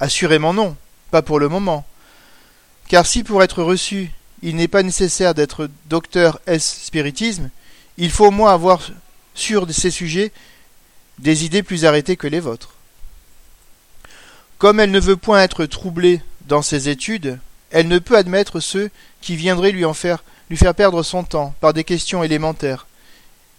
Assurément 0.00 0.52
non, 0.52 0.76
pas 1.10 1.22
pour 1.22 1.38
le 1.38 1.48
moment. 1.48 1.86
Car 2.88 3.06
si 3.06 3.24
pour 3.24 3.42
être 3.42 3.62
reçu, 3.62 4.10
il 4.42 4.56
n'est 4.56 4.68
pas 4.68 4.82
nécessaire 4.82 5.34
d'être 5.34 5.70
docteur 5.88 6.40
S 6.46 6.82
spiritisme, 6.84 7.50
il 7.98 8.10
faut 8.10 8.26
au 8.26 8.30
moins 8.30 8.52
avoir 8.52 8.80
sur 9.34 9.70
ces 9.72 9.90
sujets 9.90 10.32
des 11.18 11.44
idées 11.44 11.62
plus 11.62 11.84
arrêtées 11.84 12.16
que 12.16 12.26
les 12.26 12.40
vôtres. 12.40 12.74
Comme 14.58 14.80
elle 14.80 14.90
ne 14.90 15.00
veut 15.00 15.16
point 15.16 15.42
être 15.42 15.66
troublée 15.66 16.20
dans 16.46 16.62
ses 16.62 16.88
études, 16.88 17.38
elle 17.70 17.88
ne 17.88 17.98
peut 17.98 18.16
admettre 18.16 18.60
ceux 18.60 18.90
qui 19.20 19.36
viendraient 19.36 19.72
lui 19.72 19.84
en 19.84 19.94
faire 19.94 20.22
lui 20.48 20.56
faire 20.56 20.74
perdre 20.74 21.02
son 21.02 21.24
temps 21.24 21.54
par 21.60 21.72
des 21.72 21.84
questions 21.84 22.22
élémentaires, 22.22 22.86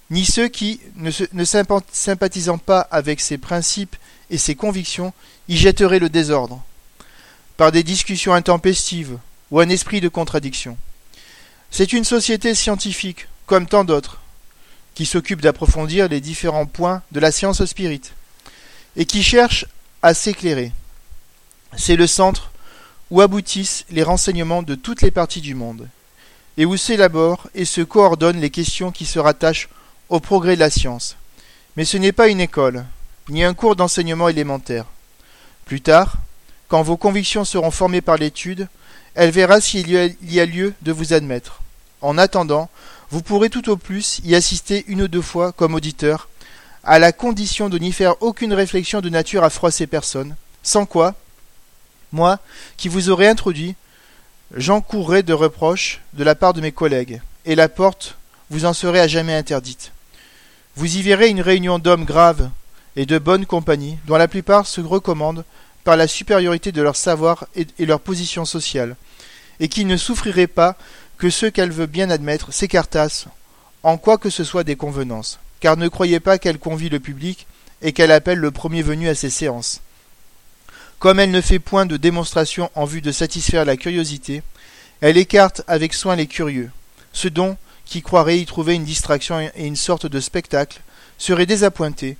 ni 0.09 0.25
ceux 0.25 0.47
qui, 0.47 0.79
ne, 0.95 1.11
ne 1.33 1.43
sympathisant 1.43 2.57
pas 2.57 2.79
avec 2.79 3.19
ses 3.19 3.37
principes 3.37 3.95
et 4.29 4.37
ses 4.37 4.55
convictions, 4.55 5.13
y 5.49 5.57
jetteraient 5.57 5.99
le 5.99 6.09
désordre, 6.09 6.63
par 7.57 7.71
des 7.71 7.83
discussions 7.83 8.33
intempestives 8.33 9.17
ou 9.51 9.59
un 9.59 9.69
esprit 9.69 10.01
de 10.01 10.09
contradiction. 10.09 10.77
C'est 11.71 11.93
une 11.93 12.03
société 12.03 12.55
scientifique, 12.55 13.27
comme 13.45 13.67
tant 13.67 13.83
d'autres, 13.83 14.19
qui 14.95 15.05
s'occupe 15.05 15.41
d'approfondir 15.41 16.07
les 16.07 16.21
différents 16.21 16.65
points 16.65 17.01
de 17.11 17.19
la 17.19 17.31
science 17.31 17.63
spirite, 17.65 18.13
et 18.95 19.05
qui 19.05 19.23
cherche 19.23 19.65
à 20.01 20.13
s'éclairer. 20.13 20.71
C'est 21.75 21.95
le 21.95 22.07
centre 22.07 22.51
où 23.11 23.21
aboutissent 23.21 23.85
les 23.89 24.03
renseignements 24.03 24.63
de 24.63 24.75
toutes 24.75 25.01
les 25.01 25.11
parties 25.11 25.41
du 25.41 25.55
monde 25.55 25.87
et 26.57 26.65
où 26.65 26.75
s'élaborent 26.75 27.47
et 27.53 27.65
se 27.65 27.81
coordonnent 27.81 28.41
les 28.41 28.49
questions 28.49 28.91
qui 28.91 29.05
se 29.05 29.19
rattachent 29.19 29.69
au 30.09 30.19
progrès 30.19 30.55
de 30.55 30.59
la 30.61 30.69
science. 30.69 31.15
Mais 31.75 31.85
ce 31.85 31.97
n'est 31.97 32.11
pas 32.11 32.27
une 32.27 32.41
école, 32.41 32.85
ni 33.29 33.43
un 33.43 33.53
cours 33.53 33.75
d'enseignement 33.75 34.29
élémentaire. 34.29 34.85
Plus 35.65 35.81
tard, 35.81 36.15
quand 36.67 36.81
vos 36.81 36.97
convictions 36.97 37.45
seront 37.45 37.71
formées 37.71 38.01
par 38.01 38.17
l'étude, 38.17 38.67
elle 39.17 39.31
verra 39.31 39.59
s'il 39.59 39.89
y 39.89 40.39
a 40.39 40.45
lieu 40.45 40.73
de 40.81 40.91
vous 40.93 41.11
admettre. 41.11 41.61
En 42.01 42.17
attendant, 42.17 42.69
vous 43.09 43.21
pourrez 43.21 43.49
tout 43.49 43.69
au 43.69 43.75
plus 43.75 44.21
y 44.23 44.35
assister 44.35 44.85
une 44.87 45.01
ou 45.01 45.07
deux 45.07 45.21
fois 45.21 45.51
comme 45.51 45.73
auditeur, 45.73 46.29
à 46.83 46.99
la 46.99 47.11
condition 47.11 47.67
de 47.67 47.77
n'y 47.77 47.91
faire 47.91 48.21
aucune 48.21 48.53
réflexion 48.53 49.01
de 49.01 49.09
nature 49.09 49.43
à 49.43 49.49
froisser 49.49 49.87
personne, 49.87 50.35
sans 50.63 50.85
quoi, 50.85 51.15
moi, 52.13 52.39
qui 52.77 52.87
vous 52.87 53.09
aurais 53.09 53.27
introduit, 53.27 53.75
J'encourrai 54.55 55.23
de 55.23 55.33
reproches 55.33 55.99
de 56.13 56.23
la 56.23 56.33
part 56.33 56.53
de 56.53 56.61
mes 56.61 56.71
collègues, 56.71 57.21
et 57.45 57.55
la 57.55 57.67
porte 57.67 58.15
vous 58.49 58.63
en 58.63 58.71
serait 58.71 59.01
à 59.01 59.07
jamais 59.07 59.33
interdite. 59.33 59.91
Vous 60.77 60.95
y 60.95 61.01
verrez 61.01 61.27
une 61.27 61.41
réunion 61.41 61.79
d'hommes 61.79 62.05
graves 62.05 62.49
et 62.95 63.05
de 63.05 63.19
bonne 63.19 63.45
compagnie, 63.45 63.97
dont 64.05 64.15
la 64.15 64.29
plupart 64.29 64.65
se 64.65 64.79
recommandent 64.79 65.43
par 65.83 65.97
la 65.97 66.07
supériorité 66.07 66.71
de 66.71 66.81
leur 66.81 66.95
savoir 66.95 67.45
et, 67.55 67.85
leur 67.85 67.99
position 67.99 68.45
sociale, 68.45 68.95
et 69.59 69.67
qui 69.67 69.85
ne 69.85 69.97
souffriraient 69.97 70.47
pas 70.47 70.75
que 71.17 71.29
ceux 71.29 71.49
qu'elle 71.49 71.71
veut 71.71 71.87
bien 71.87 72.09
admettre 72.09 72.53
s'écartassent 72.53 73.27
en 73.83 73.97
quoi 73.97 74.17
que 74.17 74.29
ce 74.29 74.43
soit 74.43 74.63
des 74.63 74.75
convenances, 74.75 75.39
car 75.59 75.77
ne 75.77 75.87
croyez 75.87 76.19
pas 76.19 76.37
qu'elle 76.37 76.59
convie 76.59 76.89
le 76.89 76.99
public 76.99 77.47
et 77.81 77.93
qu'elle 77.93 78.11
appelle 78.11 78.39
le 78.39 78.51
premier 78.51 78.81
venu 78.81 79.07
à 79.07 79.15
ses 79.15 79.29
séances. 79.29 79.81
Comme 80.99 81.19
elle 81.19 81.31
ne 81.31 81.41
fait 81.41 81.59
point 81.59 81.85
de 81.85 81.95
démonstration 81.95 82.71
en 82.75 82.85
vue 82.85 83.01
de 83.01 83.11
satisfaire 83.11 83.65
la 83.65 83.77
curiosité, 83.77 84.41
elle 84.99 85.17
écarte 85.17 85.61
avec 85.67 85.93
soin 85.93 86.15
les 86.15 86.27
curieux. 86.27 86.71
Ceux 87.13 87.29
dont, 87.29 87.55
qui 87.85 88.01
croiraient 88.01 88.39
y 88.39 88.45
trouver 88.45 88.73
une 88.73 88.83
distraction 88.83 89.39
et 89.39 89.65
une 89.65 89.75
sorte 89.75 90.07
de 90.07 90.19
spectacle, 90.19 90.81
seraient 91.17 91.45
désappointés, 91.45 92.17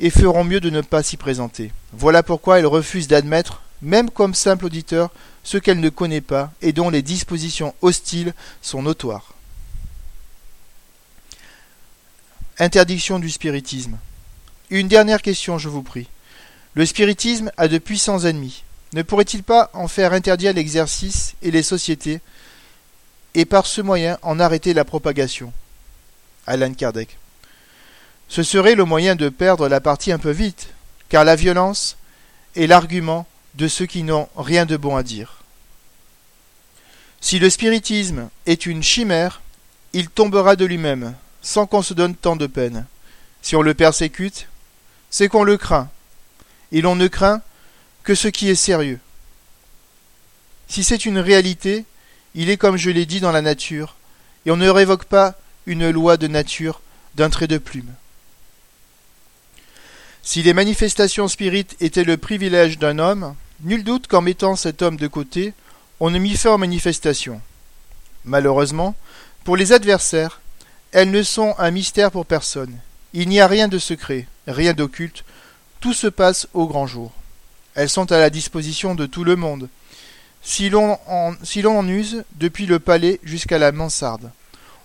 et 0.00 0.10
feront 0.10 0.44
mieux 0.44 0.60
de 0.60 0.70
ne 0.70 0.80
pas 0.80 1.02
s'y 1.02 1.16
présenter. 1.16 1.72
Voilà 1.92 2.22
pourquoi 2.22 2.58
elle 2.58 2.66
refuse 2.66 3.08
d'admettre, 3.08 3.62
même 3.80 4.10
comme 4.10 4.34
simple 4.34 4.66
auditeur, 4.66 5.10
ceux 5.44 5.60
qu'elle 5.60 5.80
ne 5.80 5.90
connaît 5.90 6.20
pas 6.20 6.50
et 6.62 6.72
dont 6.72 6.90
les 6.90 7.02
dispositions 7.02 7.74
hostiles 7.82 8.34
sont 8.62 8.82
notoires. 8.82 9.34
Interdiction 12.58 13.18
du 13.18 13.30
spiritisme. 13.30 13.98
Une 14.70 14.88
dernière 14.88 15.22
question, 15.22 15.58
je 15.58 15.68
vous 15.68 15.82
prie. 15.82 16.08
Le 16.74 16.86
spiritisme 16.86 17.52
a 17.56 17.68
de 17.68 17.78
puissants 17.78 18.20
ennemis. 18.20 18.64
Ne 18.94 19.02
pourrait-il 19.02 19.42
pas 19.42 19.70
en 19.74 19.86
faire 19.88 20.12
interdire 20.12 20.52
l'exercice 20.52 21.34
et 21.42 21.50
les 21.50 21.62
sociétés, 21.62 22.20
et 23.34 23.44
par 23.44 23.66
ce 23.66 23.80
moyen 23.80 24.18
en 24.22 24.38
arrêter 24.40 24.72
la 24.72 24.84
propagation? 24.84 25.52
Alan 26.46 26.72
Kardec. 26.72 27.18
Ce 28.28 28.42
serait 28.42 28.76
le 28.76 28.84
moyen 28.84 29.16
de 29.16 29.28
perdre 29.28 29.68
la 29.68 29.80
partie 29.80 30.12
un 30.12 30.18
peu 30.18 30.30
vite, 30.30 30.68
car 31.08 31.24
la 31.24 31.36
violence 31.36 31.96
est 32.54 32.66
l'argument 32.66 33.26
de 33.54 33.68
ceux 33.68 33.86
qui 33.86 34.02
n'ont 34.02 34.28
rien 34.36 34.64
de 34.64 34.76
bon 34.76 34.96
à 34.96 35.02
dire. 35.02 35.33
Si 37.24 37.38
le 37.38 37.48
spiritisme 37.48 38.28
est 38.44 38.66
une 38.66 38.82
chimère, 38.82 39.40
il 39.94 40.10
tombera 40.10 40.56
de 40.56 40.66
lui-même, 40.66 41.14
sans 41.40 41.66
qu'on 41.66 41.80
se 41.80 41.94
donne 41.94 42.14
tant 42.14 42.36
de 42.36 42.46
peine. 42.46 42.84
Si 43.40 43.56
on 43.56 43.62
le 43.62 43.72
persécute, 43.72 44.46
c'est 45.08 45.28
qu'on 45.28 45.42
le 45.42 45.56
craint, 45.56 45.88
et 46.70 46.82
l'on 46.82 46.96
ne 46.96 47.06
craint 47.08 47.40
que 48.02 48.14
ce 48.14 48.28
qui 48.28 48.50
est 48.50 48.54
sérieux. 48.54 49.00
Si 50.68 50.84
c'est 50.84 51.06
une 51.06 51.18
réalité, 51.18 51.86
il 52.34 52.50
est 52.50 52.58
comme 52.58 52.76
je 52.76 52.90
l'ai 52.90 53.06
dit 53.06 53.20
dans 53.20 53.32
la 53.32 53.40
nature, 53.40 53.96
et 54.44 54.50
on 54.50 54.58
ne 54.58 54.68
révoque 54.68 55.06
pas 55.06 55.34
une 55.64 55.88
loi 55.88 56.18
de 56.18 56.26
nature 56.26 56.82
d'un 57.14 57.30
trait 57.30 57.48
de 57.48 57.56
plume. 57.56 57.94
Si 60.22 60.42
les 60.42 60.52
manifestations 60.52 61.28
spirites 61.28 61.74
étaient 61.80 62.04
le 62.04 62.18
privilège 62.18 62.78
d'un 62.78 62.98
homme, 62.98 63.34
nul 63.62 63.82
doute 63.82 64.08
qu'en 64.08 64.20
mettant 64.20 64.56
cet 64.56 64.82
homme 64.82 64.98
de 64.98 65.06
côté, 65.06 65.54
on 66.00 66.10
ne 66.10 66.18
mit 66.18 66.36
fin 66.36 66.50
aux 66.50 66.58
manifestations. 66.58 67.40
Malheureusement, 68.24 68.94
pour 69.44 69.56
les 69.56 69.72
adversaires, 69.72 70.40
elles 70.92 71.10
ne 71.10 71.22
sont 71.22 71.54
un 71.58 71.70
mystère 71.70 72.10
pour 72.10 72.26
personne. 72.26 72.78
Il 73.12 73.28
n'y 73.28 73.40
a 73.40 73.46
rien 73.46 73.68
de 73.68 73.78
secret, 73.78 74.26
rien 74.46 74.72
d'occulte, 74.72 75.24
tout 75.80 75.92
se 75.92 76.06
passe 76.06 76.48
au 76.54 76.66
grand 76.66 76.86
jour. 76.86 77.12
Elles 77.74 77.90
sont 77.90 78.10
à 78.12 78.18
la 78.18 78.30
disposition 78.30 78.94
de 78.94 79.06
tout 79.06 79.24
le 79.24 79.36
monde, 79.36 79.68
si 80.42 80.70
l'on 80.70 80.98
en 81.08 81.88
use, 81.88 82.24
depuis 82.36 82.66
le 82.66 82.78
palais 82.78 83.20
jusqu'à 83.22 83.58
la 83.58 83.72
mansarde. 83.72 84.30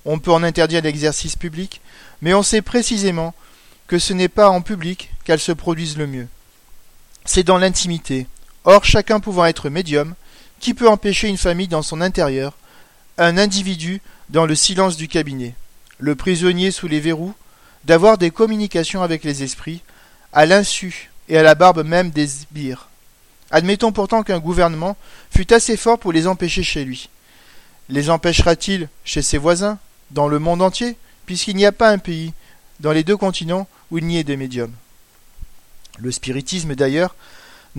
On 0.06 0.20
peut 0.20 0.32
en 0.32 0.44
interdire 0.44 0.82
l'exercice 0.82 1.36
public, 1.36 1.82
mais 2.22 2.34
on 2.34 2.44
sait 2.44 2.62
précisément 2.62 3.34
que 3.88 4.00
ce 4.00 4.14
n'est 4.14 4.30
pas 4.30 4.50
en 4.50 4.62
public 4.62 5.12
qu'elles 5.24 5.40
se 5.40 5.52
produisent 5.52 5.98
le 5.98 6.08
mieux. 6.08 6.28
C'est 7.26 7.44
dans 7.44 7.58
l'intimité. 7.58 8.28
Or, 8.64 8.86
chacun 8.86 9.20
pouvant 9.20 9.46
être 9.46 9.70
médium, 9.70 10.16
qui 10.60 10.74
peut 10.74 10.90
empêcher 10.90 11.28
une 11.28 11.38
famille 11.38 11.68
dans 11.68 11.82
son 11.82 12.02
intérieur, 12.02 12.54
un 13.18 13.38
individu 13.38 14.02
dans 14.30 14.46
le 14.46 14.56
silence 14.56 14.98
du 14.98 15.08
cabinet, 15.08 15.56
le 15.98 16.16
prisonnier 16.16 16.72
sous 16.72 16.88
les 16.88 17.00
verrous, 17.00 17.34
d'avoir 17.86 18.18
des 18.18 18.32
communications 18.32 19.02
avec 19.02 19.24
les 19.24 19.44
esprits, 19.44 19.82
à 20.34 20.46
l'insu 20.46 21.10
et 21.28 21.38
à 21.38 21.44
la 21.44 21.56
barbe 21.56 21.84
même 21.84 22.12
des 22.12 22.28
sbires. 22.28 22.90
Admettons 23.52 23.92
pourtant 23.92 24.24
qu'un 24.24 24.40
gouvernement 24.40 24.96
fût 25.32 25.52
assez 25.54 25.76
fort 25.78 25.98
pour 25.98 26.14
les 26.14 26.28
empêcher 26.28 26.64
chez 26.64 26.86
lui. 26.86 27.10
Les 27.90 28.10
empêchera-t-il 28.10 28.88
chez 29.04 29.22
ses 29.22 29.38
voisins, 29.40 29.80
dans 30.12 30.28
le 30.28 30.40
monde 30.40 30.62
entier, 30.62 30.98
puisqu'il 31.26 31.56
n'y 31.56 31.66
a 31.66 31.72
pas 31.72 31.90
un 31.90 31.98
pays, 31.98 32.34
dans 32.80 32.92
les 32.92 33.04
deux 33.04 33.18
continents, 33.18 33.68
où 33.90 33.98
il 33.98 34.06
n'y 34.06 34.18
ait 34.18 34.24
des 34.24 34.38
médiums 34.38 34.74
Le 35.98 36.12
spiritisme, 36.12 36.76
d'ailleurs, 36.76 37.16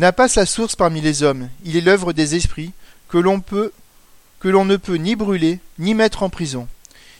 n'a 0.01 0.13
pas 0.13 0.29
sa 0.29 0.47
source 0.47 0.77
parmi 0.77 1.01
les 1.01 1.23
hommes, 1.23 1.49
il 1.65 1.77
est 1.77 1.81
l'œuvre 1.81 2.13
des 2.13 2.35
esprits, 2.35 2.73
que 3.09 3.19
l'on 3.19 3.41
peut 3.41 3.73
que 4.41 4.49
l'on 4.49 4.65
ne 4.65 4.77
peut 4.77 4.95
ni 4.95 5.17
brûler, 5.17 5.61
ni 5.79 5.95
mettre 5.95 6.23
en 6.23 6.31
prison. 6.31 6.67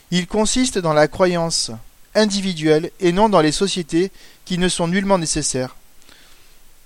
Il 0.09 0.25
consiste 0.25 0.79
dans 0.79 0.93
la 0.93 1.07
croyance 1.07 1.69
individuelle 2.15 2.89
et 2.99 3.11
non 3.11 3.29
dans 3.29 3.41
les 3.41 3.51
sociétés 3.51 4.11
qui 4.43 4.57
ne 4.57 4.67
sont 4.67 4.87
nullement 4.87 5.19
nécessaires. 5.19 5.75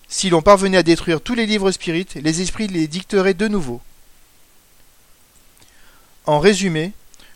Si 0.09 0.29
l'on 0.29 0.41
parvenait 0.41 0.77
à 0.77 0.83
détruire 0.83 1.21
tous 1.21 1.35
les 1.35 1.45
livres 1.45 1.71
spirites, 1.71 2.15
les 2.15 2.41
esprits 2.41 2.67
les 2.67 2.87
dicteraient 2.87 3.33
de 3.33 3.47
nouveau. 3.47 3.81
En 6.25 6.39
résumé, 6.39 6.91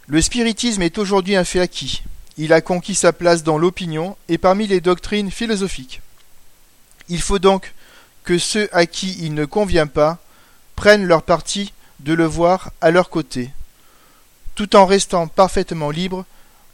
le 0.08 0.22
spiritisme 0.22 0.82
est 0.82 0.98
aujourd'hui 0.98 1.38
un 1.38 1.46
fait 1.46 1.62
acquis. 1.62 2.04
Il 2.38 2.52
a 2.52 2.60
conquis 2.60 2.96
sa 2.96 3.14
place 3.14 3.44
dans 3.44 3.58
l'opinion 3.58 4.18
et 4.28 4.38
parmi 4.38 4.68
les 4.68 4.82
doctrines 4.82 5.32
philosophiques. 5.32 6.02
Il 7.08 7.22
faut 7.22 7.40
donc 7.40 7.74
que 8.24 8.38
ceux 8.38 8.70
à 8.72 8.86
qui 8.86 9.18
il 9.20 9.34
ne 9.34 9.46
convient 9.46 9.88
pas 9.88 10.20
prennent 10.76 11.06
leur 11.06 11.24
parti 11.24 11.74
de 12.00 12.14
le 12.14 12.26
voir 12.26 12.72
à 12.82 12.92
leur 12.92 13.10
côté, 13.10 13.52
tout 14.56 14.76
en 14.76 14.86
restant 14.86 15.28
parfaitement 15.28 15.92
libres 15.92 16.26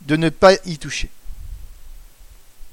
de 0.01 0.15
ne 0.15 0.29
pas 0.29 0.53
y 0.65 0.77
toucher. 0.77 1.09